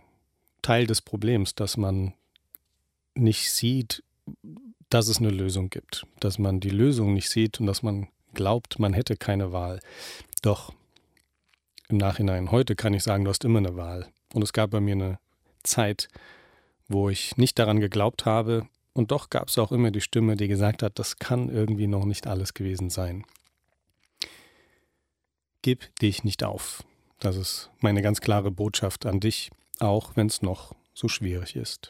Teil 0.61 0.87
des 0.87 1.01
Problems, 1.01 1.55
dass 1.55 1.77
man 1.77 2.13
nicht 3.15 3.51
sieht, 3.51 4.03
dass 4.89 5.07
es 5.07 5.17
eine 5.17 5.29
Lösung 5.29 5.69
gibt, 5.69 6.05
dass 6.19 6.37
man 6.37 6.59
die 6.59 6.69
Lösung 6.69 7.13
nicht 7.13 7.29
sieht 7.29 7.59
und 7.59 7.65
dass 7.65 7.83
man 7.83 8.07
glaubt, 8.33 8.79
man 8.79 8.93
hätte 8.93 9.15
keine 9.15 9.51
Wahl. 9.51 9.79
Doch 10.41 10.73
im 11.89 11.97
Nachhinein, 11.97 12.51
heute 12.51 12.75
kann 12.75 12.93
ich 12.93 13.03
sagen, 13.03 13.25
du 13.25 13.29
hast 13.29 13.45
immer 13.45 13.59
eine 13.59 13.75
Wahl. 13.75 14.07
Und 14.33 14.41
es 14.41 14.53
gab 14.53 14.71
bei 14.71 14.81
mir 14.81 14.93
eine 14.93 15.19
Zeit, 15.63 16.09
wo 16.87 17.09
ich 17.09 17.37
nicht 17.37 17.57
daran 17.57 17.79
geglaubt 17.79 18.25
habe, 18.25 18.67
und 18.95 19.11
doch 19.11 19.29
gab 19.29 19.49
es 19.49 19.57
auch 19.59 19.73
immer 19.73 19.91
die 19.91 20.01
Stimme, 20.01 20.37
die 20.37 20.47
gesagt 20.47 20.81
hat, 20.81 20.97
das 20.97 21.19
kann 21.19 21.49
irgendwie 21.49 21.85
noch 21.85 22.05
nicht 22.05 22.27
alles 22.27 22.53
gewesen 22.53 22.89
sein. 22.89 23.25
Gib 25.61 25.93
dich 25.97 26.23
nicht 26.23 26.43
auf. 26.43 26.83
Das 27.19 27.35
ist 27.35 27.69
meine 27.81 28.01
ganz 28.01 28.21
klare 28.21 28.51
Botschaft 28.51 29.05
an 29.05 29.19
dich, 29.19 29.51
auch 29.79 30.15
wenn 30.15 30.27
es 30.27 30.41
noch 30.41 30.73
so 30.93 31.09
schwierig 31.09 31.57
ist. 31.57 31.89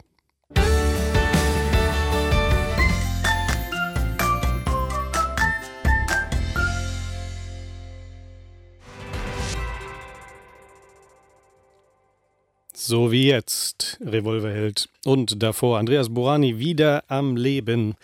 So 12.88 13.12
wie 13.12 13.26
jetzt, 13.26 13.98
Revolverheld. 14.06 14.90
Und 15.06 15.42
davor 15.42 15.80
Andreas 15.80 16.14
Borani 16.14 16.60
wieder 16.60 17.04
am 17.08 17.36
Leben. 17.36 17.96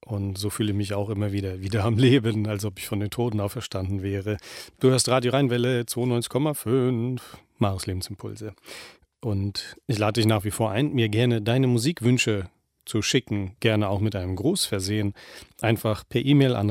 Und 0.00 0.38
so 0.38 0.48
fühle 0.48 0.70
ich 0.70 0.76
mich 0.78 0.94
auch 0.94 1.10
immer 1.10 1.32
wieder, 1.32 1.60
wieder 1.60 1.84
am 1.84 1.98
Leben, 1.98 2.48
als 2.48 2.64
ob 2.64 2.78
ich 2.78 2.86
von 2.86 3.00
den 3.00 3.10
Toten 3.10 3.38
auferstanden 3.38 4.02
wäre. 4.02 4.38
Du 4.80 4.88
hörst 4.88 5.10
Radio 5.10 5.32
Rheinwelle 5.32 5.82
92,5, 5.82 7.20
Maris 7.58 7.84
Lebensimpulse. 7.84 8.54
Und 9.20 9.76
ich 9.86 9.98
lade 9.98 10.22
dich 10.22 10.26
nach 10.26 10.44
wie 10.44 10.50
vor 10.50 10.70
ein, 10.70 10.94
mir 10.94 11.10
gerne 11.10 11.42
deine 11.42 11.66
Musikwünsche 11.66 12.48
zu 12.86 13.02
schicken, 13.02 13.56
gerne 13.60 13.90
auch 13.90 14.00
mit 14.00 14.16
einem 14.16 14.36
Gruß 14.36 14.64
versehen. 14.64 15.12
Einfach 15.60 16.08
per 16.08 16.24
E-Mail 16.24 16.54
an 16.54 16.70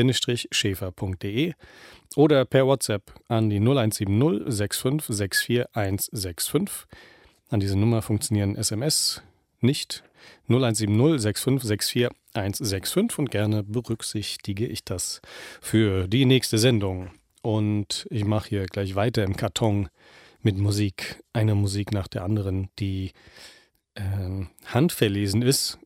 radio.marius-schäfer.de 0.00 1.52
oder 2.16 2.44
per 2.44 2.66
WhatsApp 2.66 3.12
an 3.28 3.50
die 3.50 3.60
0170 3.60 4.80
65 4.80 5.44
64 5.44 5.68
165. 5.74 6.86
An 7.50 7.60
diese 7.60 7.78
Nummer 7.78 8.02
funktionieren 8.02 8.56
SMS 8.56 9.22
nicht. 9.60 10.02
0170 10.48 11.42
65 11.42 11.92
64 11.92 12.10
165 12.34 13.18
und 13.18 13.30
gerne 13.30 13.62
berücksichtige 13.62 14.66
ich 14.66 14.84
das 14.84 15.20
für 15.60 16.06
die 16.06 16.24
nächste 16.24 16.58
Sendung. 16.58 17.10
Und 17.42 18.06
ich 18.10 18.24
mache 18.24 18.48
hier 18.50 18.66
gleich 18.66 18.94
weiter 18.94 19.24
im 19.24 19.36
Karton 19.36 19.88
mit 20.42 20.58
Musik, 20.58 21.22
eine 21.32 21.54
Musik 21.54 21.92
nach 21.92 22.08
der 22.08 22.24
anderen, 22.24 22.68
die 22.78 23.12
äh, 23.94 24.44
handverlesen 24.66 25.42
ist. 25.42 25.78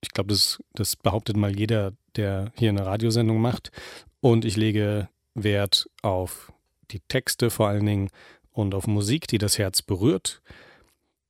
Ich 0.00 0.10
glaube, 0.10 0.28
das, 0.28 0.62
das 0.74 0.96
behauptet 0.96 1.36
mal 1.36 1.56
jeder, 1.56 1.92
der 2.16 2.52
hier 2.56 2.70
eine 2.70 2.86
Radiosendung 2.86 3.40
macht. 3.40 3.70
Und 4.20 4.44
ich 4.44 4.56
lege 4.56 5.08
Wert 5.34 5.88
auf 6.02 6.52
die 6.90 7.00
Texte 7.00 7.50
vor 7.50 7.68
allen 7.68 7.86
Dingen 7.86 8.10
und 8.52 8.74
auf 8.74 8.86
Musik, 8.86 9.28
die 9.28 9.38
das 9.38 9.58
Herz 9.58 9.82
berührt. 9.82 10.42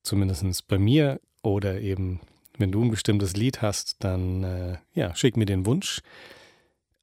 Zumindest 0.03 0.69
bei 0.69 0.79
mir 0.79 1.21
oder 1.43 1.81
eben, 1.81 2.21
wenn 2.59 2.73
du 2.73 2.83
ein 2.83 2.91
bestimmtes 2.91 3.37
Lied 3.37 3.63
hast, 3.63 3.97
dann 4.05 4.45
äh, 4.45 4.79
ja, 4.95 5.15
schick 5.15 5.37
mir 5.37 5.47
den 5.47 5.67
Wunsch. 5.67 6.01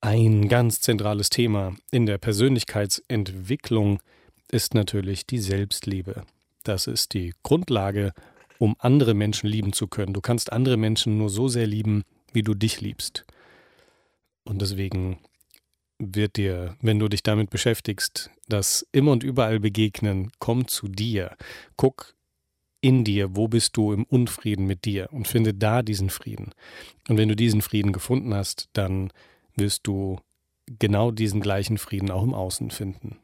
Ein 0.01 0.49
ganz 0.49 0.81
zentrales 0.81 1.29
Thema 1.29 1.75
in 1.91 2.05
der 2.05 2.17
Persönlichkeitsentwicklung 2.17 3.99
ist 4.49 4.73
natürlich 4.73 5.25
die 5.25 5.39
Selbstliebe. 5.39 6.25
Das 6.63 6.87
ist 6.87 7.13
die 7.13 7.33
Grundlage, 7.43 8.13
um 8.59 8.75
andere 8.79 9.13
Menschen 9.13 9.49
lieben 9.49 9.73
zu 9.73 9.87
können. 9.87 10.13
Du 10.13 10.21
kannst 10.21 10.51
andere 10.53 10.77
Menschen 10.77 11.17
nur 11.17 11.29
so 11.29 11.47
sehr 11.47 11.67
lieben, 11.67 12.03
wie 12.31 12.43
du 12.43 12.53
dich 12.53 12.81
liebst. 12.81 13.25
Und 14.45 14.61
deswegen 14.61 15.19
wird 15.99 16.37
dir, 16.37 16.75
wenn 16.81 16.99
du 16.99 17.07
dich 17.07 17.23
damit 17.23 17.49
beschäftigst, 17.49 18.29
das 18.47 18.85
immer 18.91 19.11
und 19.11 19.23
überall 19.23 19.59
begegnen, 19.59 20.31
komm 20.39 20.67
zu 20.67 20.87
dir. 20.87 21.35
Guck 21.77 22.15
in 22.81 23.05
dir, 23.05 23.35
wo 23.35 23.47
bist 23.47 23.77
du 23.77 23.93
im 23.93 24.03
Unfrieden 24.03 24.65
mit 24.65 24.83
dir 24.83 25.07
und 25.13 25.27
finde 25.27 25.53
da 25.53 25.81
diesen 25.81 26.09
Frieden. 26.09 26.51
Und 27.07 27.17
wenn 27.17 27.29
du 27.29 27.35
diesen 27.35 27.61
Frieden 27.61 27.93
gefunden 27.93 28.33
hast, 28.33 28.69
dann 28.73 29.11
wirst 29.55 29.87
du 29.87 30.19
genau 30.79 31.11
diesen 31.11 31.39
gleichen 31.39 31.77
Frieden 31.77 32.11
auch 32.11 32.23
im 32.23 32.33
Außen 32.33 32.71
finden. 32.71 33.17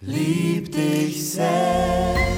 Lieb 0.00 0.72
dich 0.72 1.22
selbst. 1.22 2.29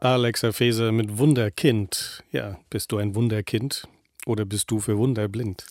Alexa 0.00 0.52
Feser 0.52 0.92
mit 0.92 1.18
Wunderkind. 1.18 2.22
Ja, 2.30 2.56
bist 2.70 2.92
du 2.92 2.98
ein 2.98 3.16
Wunderkind 3.16 3.88
oder 4.26 4.44
bist 4.44 4.70
du 4.70 4.78
für 4.78 4.96
Wunder 4.96 5.26
blind? 5.26 5.66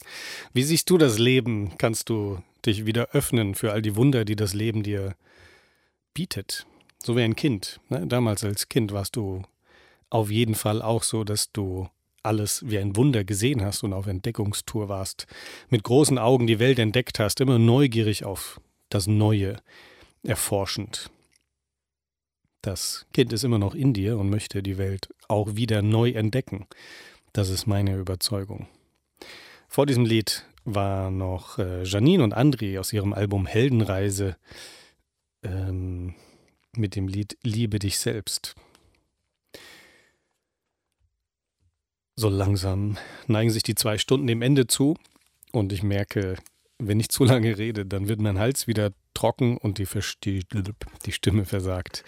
Wie 0.51 0.63
siehst 0.63 0.89
du 0.89 0.97
das 0.97 1.17
Leben? 1.17 1.77
Kannst 1.77 2.09
du 2.09 2.39
dich 2.65 2.85
wieder 2.85 3.09
öffnen 3.13 3.55
für 3.55 3.71
all 3.71 3.81
die 3.81 3.95
Wunder, 3.95 4.25
die 4.25 4.35
das 4.35 4.53
Leben 4.53 4.83
dir 4.83 5.15
bietet? 6.13 6.65
So 7.01 7.15
wie 7.15 7.21
ein 7.21 7.37
Kind. 7.37 7.79
Ne? 7.87 8.05
Damals 8.05 8.43
als 8.43 8.67
Kind 8.67 8.91
warst 8.91 9.15
du 9.15 9.43
auf 10.09 10.29
jeden 10.29 10.55
Fall 10.55 10.81
auch 10.81 11.03
so, 11.03 11.23
dass 11.23 11.53
du 11.53 11.87
alles 12.21 12.63
wie 12.67 12.79
ein 12.79 12.97
Wunder 12.97 13.23
gesehen 13.23 13.63
hast 13.63 13.83
und 13.83 13.93
auf 13.93 14.07
Entdeckungstour 14.07 14.89
warst, 14.89 15.25
mit 15.69 15.83
großen 15.83 16.17
Augen 16.17 16.47
die 16.47 16.59
Welt 16.59 16.79
entdeckt 16.79 17.19
hast, 17.19 17.39
immer 17.39 17.59
neugierig 17.59 18.25
auf 18.25 18.59
das 18.89 19.07
Neue, 19.07 19.61
erforschend. 20.23 21.11
Das 22.61 23.05
Kind 23.13 23.33
ist 23.33 23.43
immer 23.43 23.59
noch 23.59 23.75
in 23.75 23.93
dir 23.93 24.17
und 24.17 24.29
möchte 24.29 24.63
die 24.63 24.77
Welt 24.77 25.09
auch 25.27 25.55
wieder 25.55 25.81
neu 25.81 26.11
entdecken. 26.11 26.67
Das 27.33 27.49
ist 27.49 27.67
meine 27.67 27.95
Überzeugung. 27.97 28.67
Vor 29.67 29.85
diesem 29.85 30.05
Lied 30.05 30.45
war 30.65 31.11
noch 31.11 31.59
äh, 31.59 31.83
Janine 31.83 32.23
und 32.23 32.35
André 32.35 32.79
aus 32.79 32.91
ihrem 32.91 33.13
Album 33.13 33.45
Heldenreise 33.45 34.37
ähm, 35.43 36.15
mit 36.75 36.95
dem 36.95 37.07
Lied 37.07 37.37
Liebe 37.43 37.79
dich 37.79 37.99
selbst. 37.99 38.55
So 42.15 42.29
langsam 42.29 42.97
neigen 43.27 43.51
sich 43.51 43.63
die 43.63 43.75
zwei 43.75 43.97
Stunden 43.97 44.27
dem 44.27 44.41
Ende 44.41 44.67
zu 44.67 44.97
und 45.51 45.71
ich 45.71 45.83
merke, 45.83 46.35
wenn 46.79 46.99
ich 46.99 47.09
zu 47.09 47.23
lange 47.23 47.57
rede, 47.57 47.85
dann 47.85 48.07
wird 48.07 48.21
mein 48.21 48.39
Hals 48.39 48.67
wieder 48.67 48.91
trocken 49.13 49.57
und 49.57 49.79
die, 49.79 49.87
die, 50.23 51.11
Stimme 51.11 51.45
versagt. 51.45 52.03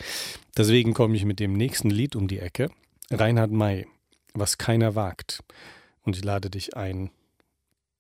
Deswegen 0.58 0.94
komme 0.94 1.16
ich 1.16 1.26
mit 1.26 1.40
dem 1.40 1.54
nächsten 1.54 1.90
Lied 1.90 2.16
um 2.16 2.28
die 2.28 2.40
Ecke. 2.40 2.70
Reinhard 3.10 3.52
May, 3.52 3.88
was 4.34 4.58
keiner 4.58 4.96
wagt. 4.96 5.44
Und 6.04 6.16
ich 6.16 6.24
lade 6.24 6.50
dich 6.50 6.78
ein, 6.78 7.10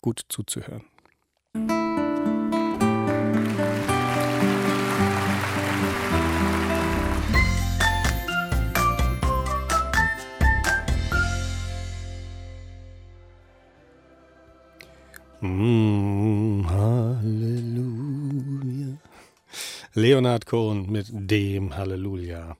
gut 0.01 0.21
zuzuhören. 0.29 0.83
Mm, 15.41 15.78
Leonard 19.99 20.45
Cohen 20.45 20.89
mit 20.89 21.07
dem 21.11 21.75
Halleluja. 21.75 22.55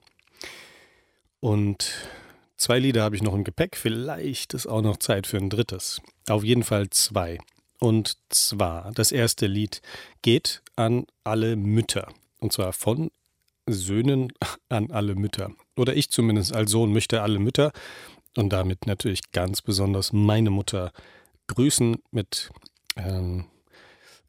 Und 1.40 1.90
zwei 2.58 2.78
Lieder 2.78 3.02
habe 3.02 3.16
ich 3.16 3.22
noch 3.22 3.32
im 3.34 3.44
Gepäck. 3.44 3.76
Vielleicht 3.76 4.52
ist 4.52 4.66
auch 4.66 4.82
noch 4.82 4.98
Zeit 4.98 5.26
für 5.26 5.38
ein 5.38 5.48
drittes. 5.48 6.02
Auf 6.28 6.44
jeden 6.44 6.64
Fall 6.64 6.90
zwei. 6.90 7.38
Und 7.78 8.18
zwar, 8.28 8.92
das 8.92 9.10
erste 9.10 9.46
Lied 9.46 9.80
geht 10.20 10.60
an 10.76 11.06
alle 11.24 11.56
Mütter. 11.56 12.12
Und 12.40 12.52
zwar 12.52 12.74
von 12.74 13.10
Söhnen 13.66 14.34
an 14.68 14.90
alle 14.90 15.14
Mütter. 15.14 15.50
Oder 15.76 15.96
ich 15.96 16.10
zumindest 16.10 16.54
als 16.54 16.70
Sohn 16.70 16.92
möchte 16.92 17.22
alle 17.22 17.38
Mütter 17.38 17.72
und 18.36 18.52
damit 18.52 18.86
natürlich 18.86 19.32
ganz 19.32 19.62
besonders 19.62 20.12
meine 20.12 20.50
Mutter 20.50 20.92
grüßen 21.46 22.02
mit 22.10 22.50
ähm, 22.96 23.46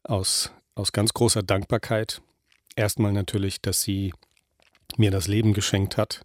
aus, 0.02 0.50
aus 0.74 0.92
ganz 0.92 1.12
großer 1.12 1.42
Dankbarkeit. 1.42 2.22
Erstmal 2.76 3.12
natürlich, 3.12 3.60
dass 3.60 3.82
sie 3.82 4.12
mir 4.96 5.10
das 5.10 5.28
Leben 5.28 5.52
geschenkt 5.54 5.96
hat 5.96 6.24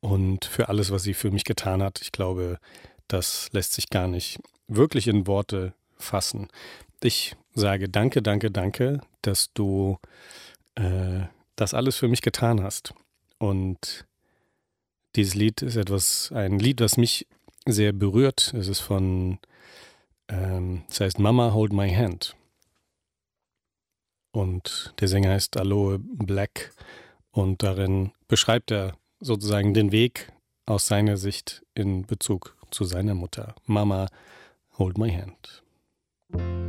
und 0.00 0.44
für 0.44 0.68
alles, 0.68 0.90
was 0.90 1.02
sie 1.02 1.14
für 1.14 1.30
mich 1.30 1.44
getan 1.44 1.82
hat. 1.82 2.00
Ich 2.02 2.12
glaube, 2.12 2.58
das 3.08 3.48
lässt 3.52 3.72
sich 3.72 3.90
gar 3.90 4.08
nicht 4.08 4.40
wirklich 4.68 5.08
in 5.08 5.26
Worte 5.26 5.74
fassen. 5.96 6.48
Ich 7.02 7.36
sage 7.54 7.88
danke, 7.88 8.22
danke, 8.22 8.50
danke, 8.50 9.00
dass 9.22 9.52
du 9.52 9.98
äh, 10.74 11.22
das 11.56 11.74
alles 11.74 11.96
für 11.96 12.08
mich 12.08 12.22
getan 12.22 12.62
hast. 12.62 12.94
Und 13.38 14.06
dieses 15.14 15.34
Lied 15.34 15.62
ist 15.62 15.76
etwas, 15.76 16.30
ein 16.32 16.58
Lied, 16.58 16.80
das 16.80 16.96
mich 16.96 17.26
sehr 17.64 17.92
berührt. 17.92 18.54
Es 18.54 18.68
ist 18.68 18.80
von, 18.80 19.38
ähm, 20.28 20.82
es 20.88 21.00
heißt 21.00 21.18
Mama 21.18 21.52
Hold 21.52 21.72
My 21.72 21.90
Hand. 21.90 22.36
Und 24.36 24.92
der 25.00 25.08
Sänger 25.08 25.30
heißt 25.30 25.56
Aloe 25.56 25.98
Black. 25.98 26.74
Und 27.30 27.62
darin 27.62 28.12
beschreibt 28.28 28.70
er 28.70 28.98
sozusagen 29.18 29.72
den 29.72 29.92
Weg 29.92 30.30
aus 30.66 30.86
seiner 30.86 31.16
Sicht 31.16 31.64
in 31.74 32.04
Bezug 32.04 32.54
zu 32.70 32.84
seiner 32.84 33.14
Mutter. 33.14 33.54
Mama, 33.64 34.08
hold 34.76 34.98
my 34.98 35.10
hand. 35.10 36.65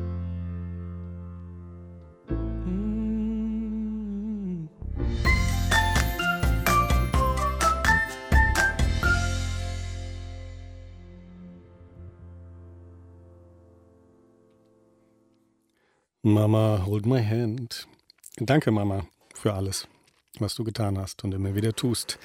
Mama, 16.28 16.84
hold 16.86 17.06
my 17.06 17.24
hand. 17.24 17.88
Danke, 18.36 18.70
Mama, 18.70 19.08
für 19.34 19.54
alles, 19.54 19.88
was 20.40 20.56
du 20.56 20.66
getan 20.66 20.98
hast 20.98 21.24
und 21.24 21.34
immer 21.34 21.56
wieder 21.56 21.74
tust. 21.74 22.20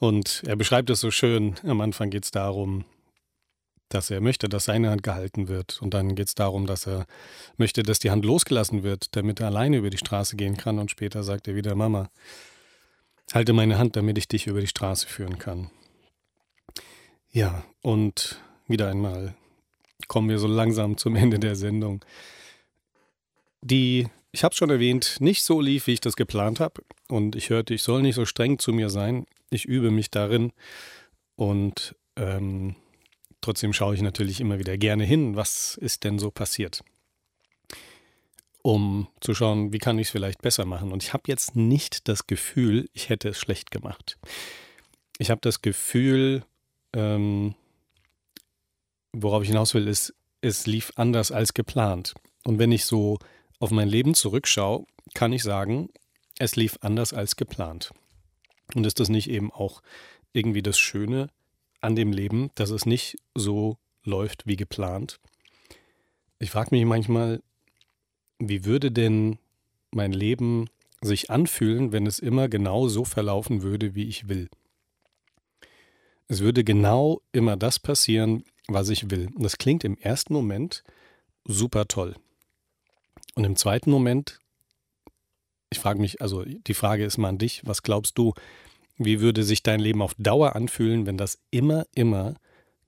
Und 0.00 0.42
er 0.44 0.56
beschreibt 0.56 0.90
es 0.90 0.98
so 0.98 1.12
schön. 1.12 1.54
Am 1.62 1.80
Anfang 1.80 2.10
geht 2.10 2.24
es 2.24 2.32
darum, 2.32 2.84
dass 3.88 4.10
er 4.10 4.20
möchte, 4.20 4.48
dass 4.48 4.64
seine 4.64 4.90
Hand 4.90 5.04
gehalten 5.04 5.46
wird. 5.46 5.80
Und 5.80 5.94
dann 5.94 6.16
geht 6.16 6.26
es 6.26 6.34
darum, 6.34 6.66
dass 6.66 6.88
er 6.88 7.06
möchte, 7.56 7.84
dass 7.84 8.00
die 8.00 8.10
Hand 8.10 8.24
losgelassen 8.24 8.82
wird, 8.82 9.14
damit 9.14 9.38
er 9.38 9.46
alleine 9.46 9.76
über 9.76 9.90
die 9.90 9.98
Straße 9.98 10.34
gehen 10.34 10.56
kann. 10.56 10.80
Und 10.80 10.90
später 10.90 11.22
sagt 11.22 11.46
er 11.46 11.54
wieder, 11.54 11.76
Mama, 11.76 12.10
halte 13.32 13.52
meine 13.52 13.78
Hand, 13.78 13.94
damit 13.94 14.18
ich 14.18 14.26
dich 14.26 14.48
über 14.48 14.60
die 14.60 14.66
Straße 14.66 15.06
führen 15.06 15.38
kann. 15.38 15.70
Ja, 17.30 17.64
und 17.80 18.40
wieder 18.66 18.88
einmal 18.88 19.36
kommen 20.08 20.28
wir 20.30 20.40
so 20.40 20.48
langsam 20.48 20.96
zum 20.96 21.14
Ende 21.14 21.38
der 21.38 21.54
Sendung, 21.54 22.04
die, 23.60 24.08
ich 24.32 24.44
habe 24.44 24.52
es 24.52 24.58
schon 24.58 24.70
erwähnt, 24.70 25.16
nicht 25.20 25.42
so 25.42 25.60
lief, 25.60 25.86
wie 25.86 25.92
ich 25.92 26.00
das 26.00 26.16
geplant 26.16 26.60
habe. 26.60 26.82
Und 27.08 27.36
ich 27.36 27.50
hörte, 27.50 27.74
ich 27.74 27.82
soll 27.82 28.02
nicht 28.02 28.14
so 28.14 28.24
streng 28.24 28.58
zu 28.58 28.72
mir 28.72 28.90
sein. 28.90 29.26
Ich 29.50 29.64
übe 29.64 29.90
mich 29.90 30.10
darin. 30.10 30.52
Und 31.36 31.94
ähm, 32.16 32.76
Trotzdem 33.46 33.72
schaue 33.72 33.94
ich 33.94 34.02
natürlich 34.02 34.40
immer 34.40 34.58
wieder 34.58 34.76
gerne 34.76 35.04
hin, 35.04 35.36
was 35.36 35.76
ist 35.76 36.02
denn 36.02 36.18
so 36.18 36.32
passiert, 36.32 36.82
um 38.62 39.06
zu 39.20 39.36
schauen, 39.36 39.72
wie 39.72 39.78
kann 39.78 40.00
ich 40.00 40.08
es 40.08 40.10
vielleicht 40.10 40.42
besser 40.42 40.64
machen. 40.64 40.90
Und 40.90 41.04
ich 41.04 41.12
habe 41.12 41.22
jetzt 41.28 41.54
nicht 41.54 42.08
das 42.08 42.26
Gefühl, 42.26 42.88
ich 42.92 43.08
hätte 43.08 43.28
es 43.28 43.38
schlecht 43.38 43.70
gemacht. 43.70 44.18
Ich 45.18 45.30
habe 45.30 45.40
das 45.42 45.62
Gefühl, 45.62 46.42
ähm, 46.92 47.54
worauf 49.12 49.44
ich 49.44 49.48
hinaus 49.50 49.74
will, 49.74 49.86
ist, 49.86 50.12
es 50.40 50.66
lief 50.66 50.90
anders 50.96 51.30
als 51.30 51.54
geplant. 51.54 52.14
Und 52.42 52.58
wenn 52.58 52.72
ich 52.72 52.84
so 52.84 53.20
auf 53.58 53.70
mein 53.70 53.88
Leben 53.88 54.14
zurückschaue, 54.14 54.84
kann 55.14 55.32
ich 55.32 55.42
sagen, 55.42 55.88
es 56.38 56.56
lief 56.56 56.78
anders 56.80 57.12
als 57.12 57.36
geplant. 57.36 57.92
Und 58.74 58.86
ist 58.86 59.00
das 59.00 59.08
nicht 59.08 59.30
eben 59.30 59.52
auch 59.52 59.82
irgendwie 60.32 60.62
das 60.62 60.78
Schöne 60.78 61.28
an 61.80 61.96
dem 61.96 62.12
Leben, 62.12 62.50
dass 62.54 62.70
es 62.70 62.84
nicht 62.84 63.16
so 63.34 63.78
läuft 64.04 64.46
wie 64.46 64.56
geplant. 64.56 65.20
Ich 66.38 66.50
frage 66.50 66.74
mich 66.74 66.84
manchmal, 66.84 67.42
wie 68.38 68.64
würde 68.64 68.90
denn 68.90 69.38
mein 69.90 70.12
Leben 70.12 70.68
sich 71.00 71.30
anfühlen, 71.30 71.92
wenn 71.92 72.06
es 72.06 72.18
immer 72.18 72.48
genau 72.48 72.88
so 72.88 73.04
verlaufen 73.04 73.62
würde, 73.62 73.94
wie 73.94 74.04
ich 74.04 74.28
will? 74.28 74.48
Es 76.28 76.40
würde 76.40 76.64
genau 76.64 77.22
immer 77.32 77.56
das 77.56 77.78
passieren, 77.78 78.44
was 78.66 78.88
ich 78.88 79.10
will. 79.10 79.28
Das 79.38 79.58
klingt 79.58 79.84
im 79.84 79.96
ersten 79.96 80.34
Moment 80.34 80.82
super 81.44 81.86
toll. 81.86 82.16
Und 83.36 83.44
im 83.44 83.56
zweiten 83.56 83.90
Moment, 83.90 84.40
ich 85.70 85.78
frage 85.78 86.00
mich, 86.00 86.22
also 86.22 86.42
die 86.44 86.74
Frage 86.74 87.04
ist 87.04 87.18
mal 87.18 87.28
an 87.28 87.38
dich, 87.38 87.62
was 87.64 87.82
glaubst 87.82 88.16
du, 88.18 88.32
wie 88.96 89.20
würde 89.20 89.44
sich 89.44 89.62
dein 89.62 89.78
Leben 89.78 90.00
auf 90.00 90.14
Dauer 90.18 90.56
anfühlen, 90.56 91.06
wenn 91.06 91.18
das 91.18 91.38
immer, 91.50 91.84
immer 91.94 92.34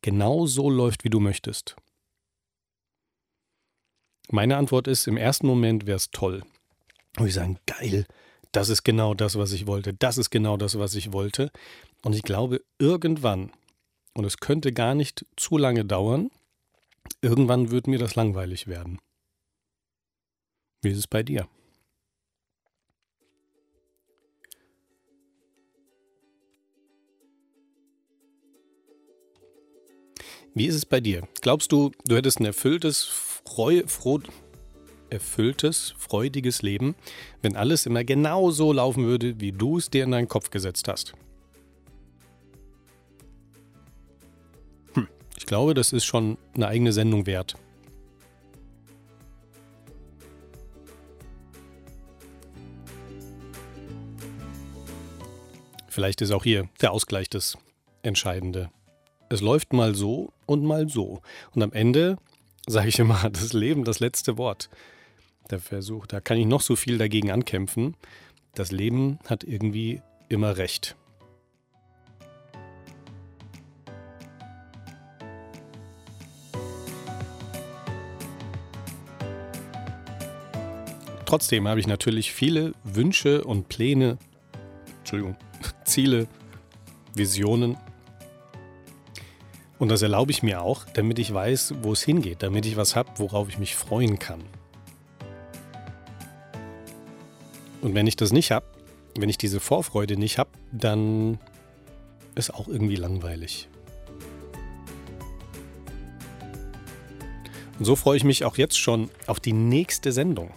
genau 0.01 0.47
so 0.47 0.71
läuft, 0.71 1.05
wie 1.05 1.11
du 1.11 1.21
möchtest? 1.21 1.77
Meine 4.31 4.57
Antwort 4.57 4.89
ist, 4.89 5.07
im 5.07 5.19
ersten 5.19 5.47
Moment 5.47 5.87
wäre 5.87 5.97
es 5.97 6.11
toll. 6.11 6.43
Und 7.19 7.27
ich 7.27 7.35
sagen, 7.35 7.59
geil, 7.67 8.07
das 8.53 8.71
ist 8.71 8.85
genau 8.85 9.13
das, 9.15 9.37
was 9.37 9.53
ich 9.53 9.67
wollte, 9.67 9.93
das 9.93 10.17
ist 10.17 10.31
genau 10.31 10.57
das, 10.57 10.79
was 10.79 10.95
ich 10.95 11.13
wollte. 11.13 11.51
Und 12.03 12.15
ich 12.15 12.23
glaube, 12.23 12.63
irgendwann, 12.79 13.53
und 14.15 14.25
es 14.25 14.39
könnte 14.39 14.73
gar 14.73 14.95
nicht 14.95 15.27
zu 15.37 15.59
lange 15.59 15.85
dauern, 15.85 16.31
irgendwann 17.21 17.71
wird 17.71 17.87
mir 17.87 17.99
das 17.99 18.15
langweilig 18.15 18.67
werden. 18.67 18.99
Wie 20.81 20.91
ist 20.91 20.99
es 20.99 21.07
bei 21.09 21.25
dir? 21.25 21.49
Wie 30.55 30.67
ist 30.67 30.77
es 30.77 30.87
bei 30.87 31.01
dir? 31.01 31.27
Glaubst 31.41 31.73
du, 31.73 31.91
du 32.05 32.17
hättest 32.17 32.41
ein 32.41 32.45
erfülltes, 32.45 33.05
freu, 33.05 33.83
froh, 33.87 34.21
erfülltes, 35.11 35.95
freudiges 35.99 36.62
Leben, 36.62 36.95
wenn 37.43 37.57
alles 37.57 37.87
immer 37.87 38.05
genau 38.05 38.51
so 38.51 38.73
laufen 38.73 39.05
würde, 39.05 39.41
wie 39.41 39.53
du 39.53 39.79
es 39.79 39.91
dir 39.91 40.05
in 40.05 40.12
deinen 40.12 40.29
Kopf 40.29 40.51
gesetzt 40.51 40.87
hast? 40.87 41.14
Hm, 44.95 45.09
ich 45.37 45.47
glaube, 45.47 45.75
das 45.75 45.93
ist 45.93 46.05
schon 46.05 46.38
eine 46.55 46.69
eigene 46.69 46.93
Sendung 46.93 47.27
wert. 47.27 47.57
Vielleicht 55.99 56.21
ist 56.21 56.31
auch 56.31 56.45
hier 56.45 56.69
der 56.81 56.93
Ausgleich 56.93 57.29
das 57.29 57.59
Entscheidende. 58.03 58.71
Es 59.31 59.41
läuft 59.41 59.73
mal 59.73 59.97
so 59.97 60.33
und 60.47 60.63
mal 60.63 60.89
so. 60.89 61.23
Und 61.57 61.63
am 61.65 61.73
Ende 61.73 62.19
sage 62.69 62.87
ich 62.87 63.01
immer, 63.01 63.29
das 63.33 63.53
Leben 63.53 63.83
das 63.83 63.99
letzte 63.99 64.39
Wort. 64.39 64.71
Der 65.51 65.59
Versuch, 65.59 66.07
da 66.07 66.21
kann 66.21 66.39
ich 66.39 66.47
noch 66.47 66.61
so 66.61 66.77
viel 66.77 66.99
dagegen 66.99 67.33
ankämpfen. 67.33 67.97
Das 68.55 68.71
Leben 68.71 69.19
hat 69.27 69.43
irgendwie 69.43 70.01
immer 70.29 70.57
recht. 70.57 70.95
Trotzdem 81.27 81.67
habe 81.67 81.81
ich 81.81 81.89
natürlich 81.89 82.33
viele 82.33 82.71
Wünsche 82.85 83.43
und 83.43 83.69
Pläne, 83.69 84.17
Entschuldigung, 85.01 85.37
Ziele, 85.85 86.27
Visionen 87.14 87.77
und 89.79 89.90
das 89.90 90.03
erlaube 90.03 90.33
ich 90.33 90.42
mir 90.42 90.61
auch, 90.61 90.85
damit 90.92 91.18
ich 91.18 91.33
weiß, 91.33 91.75
wo 91.83 91.92
es 91.92 92.03
hingeht, 92.03 92.42
damit 92.42 92.66
ich 92.66 92.77
was 92.77 92.97
habe, 92.97 93.11
worauf 93.16 93.49
ich 93.49 93.59
mich 93.59 93.77
freuen 93.77 94.18
kann. 94.18 94.42
Und 97.81 97.94
wenn 97.94 98.09
ich 98.09 98.17
das 98.17 98.33
nicht 98.33 98.50
habe, 98.50 98.67
wenn 99.17 99.29
ich 99.29 99.38
diese 99.38 99.61
Vorfreude 99.61 100.17
nicht 100.17 100.38
habe, 100.38 100.50
dann 100.73 101.38
ist 102.35 102.52
auch 102.52 102.67
irgendwie 102.67 102.96
langweilig. 102.96 103.69
Und 107.79 107.85
so 107.85 107.94
freue 107.94 108.17
ich 108.17 108.25
mich 108.25 108.44
auch 108.44 108.56
jetzt 108.56 108.79
schon 108.79 109.09
auf 109.29 109.38
die 109.38 109.52
nächste 109.52 110.11
Sendung. 110.11 110.50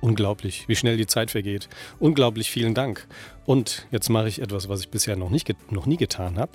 Unglaublich, 0.00 0.66
wie 0.66 0.76
schnell 0.76 0.96
die 0.96 1.06
Zeit 1.06 1.30
vergeht. 1.30 1.68
Unglaublich 1.98 2.50
vielen 2.50 2.74
Dank. 2.74 3.06
Und 3.44 3.86
jetzt 3.90 4.08
mache 4.08 4.28
ich 4.28 4.40
etwas, 4.40 4.68
was 4.68 4.80
ich 4.80 4.90
bisher 4.90 5.16
noch, 5.16 5.30
nicht, 5.30 5.54
noch 5.70 5.86
nie 5.86 5.98
getan 5.98 6.38
habe. 6.38 6.52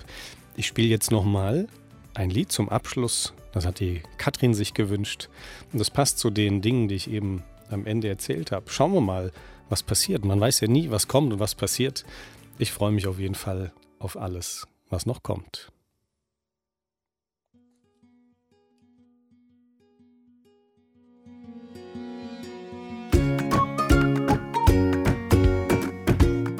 Ich 0.55 0.67
spiele 0.67 0.87
jetzt 0.87 1.11
nochmal 1.11 1.67
ein 2.15 2.29
Lied 2.29 2.51
zum 2.51 2.69
Abschluss. 2.69 3.33
Das 3.51 3.65
hat 3.65 3.79
die 3.79 4.01
Katrin 4.17 4.53
sich 4.53 4.73
gewünscht. 4.73 5.29
Und 5.71 5.79
das 5.79 5.91
passt 5.91 6.17
zu 6.17 6.29
den 6.29 6.61
Dingen, 6.61 6.87
die 6.87 6.95
ich 6.95 7.09
eben 7.09 7.43
am 7.69 7.85
Ende 7.85 8.07
erzählt 8.07 8.51
habe. 8.51 8.69
Schauen 8.69 8.93
wir 8.93 9.01
mal, 9.01 9.31
was 9.69 9.83
passiert. 9.83 10.25
Man 10.25 10.39
weiß 10.39 10.61
ja 10.61 10.67
nie, 10.67 10.89
was 10.89 11.07
kommt 11.07 11.33
und 11.33 11.39
was 11.39 11.55
passiert. 11.55 12.05
Ich 12.57 12.71
freue 12.71 12.91
mich 12.91 13.07
auf 13.07 13.19
jeden 13.19 13.35
Fall 13.35 13.73
auf 13.99 14.17
alles, 14.17 14.67
was 14.89 15.05
noch 15.05 15.23
kommt. 15.23 15.71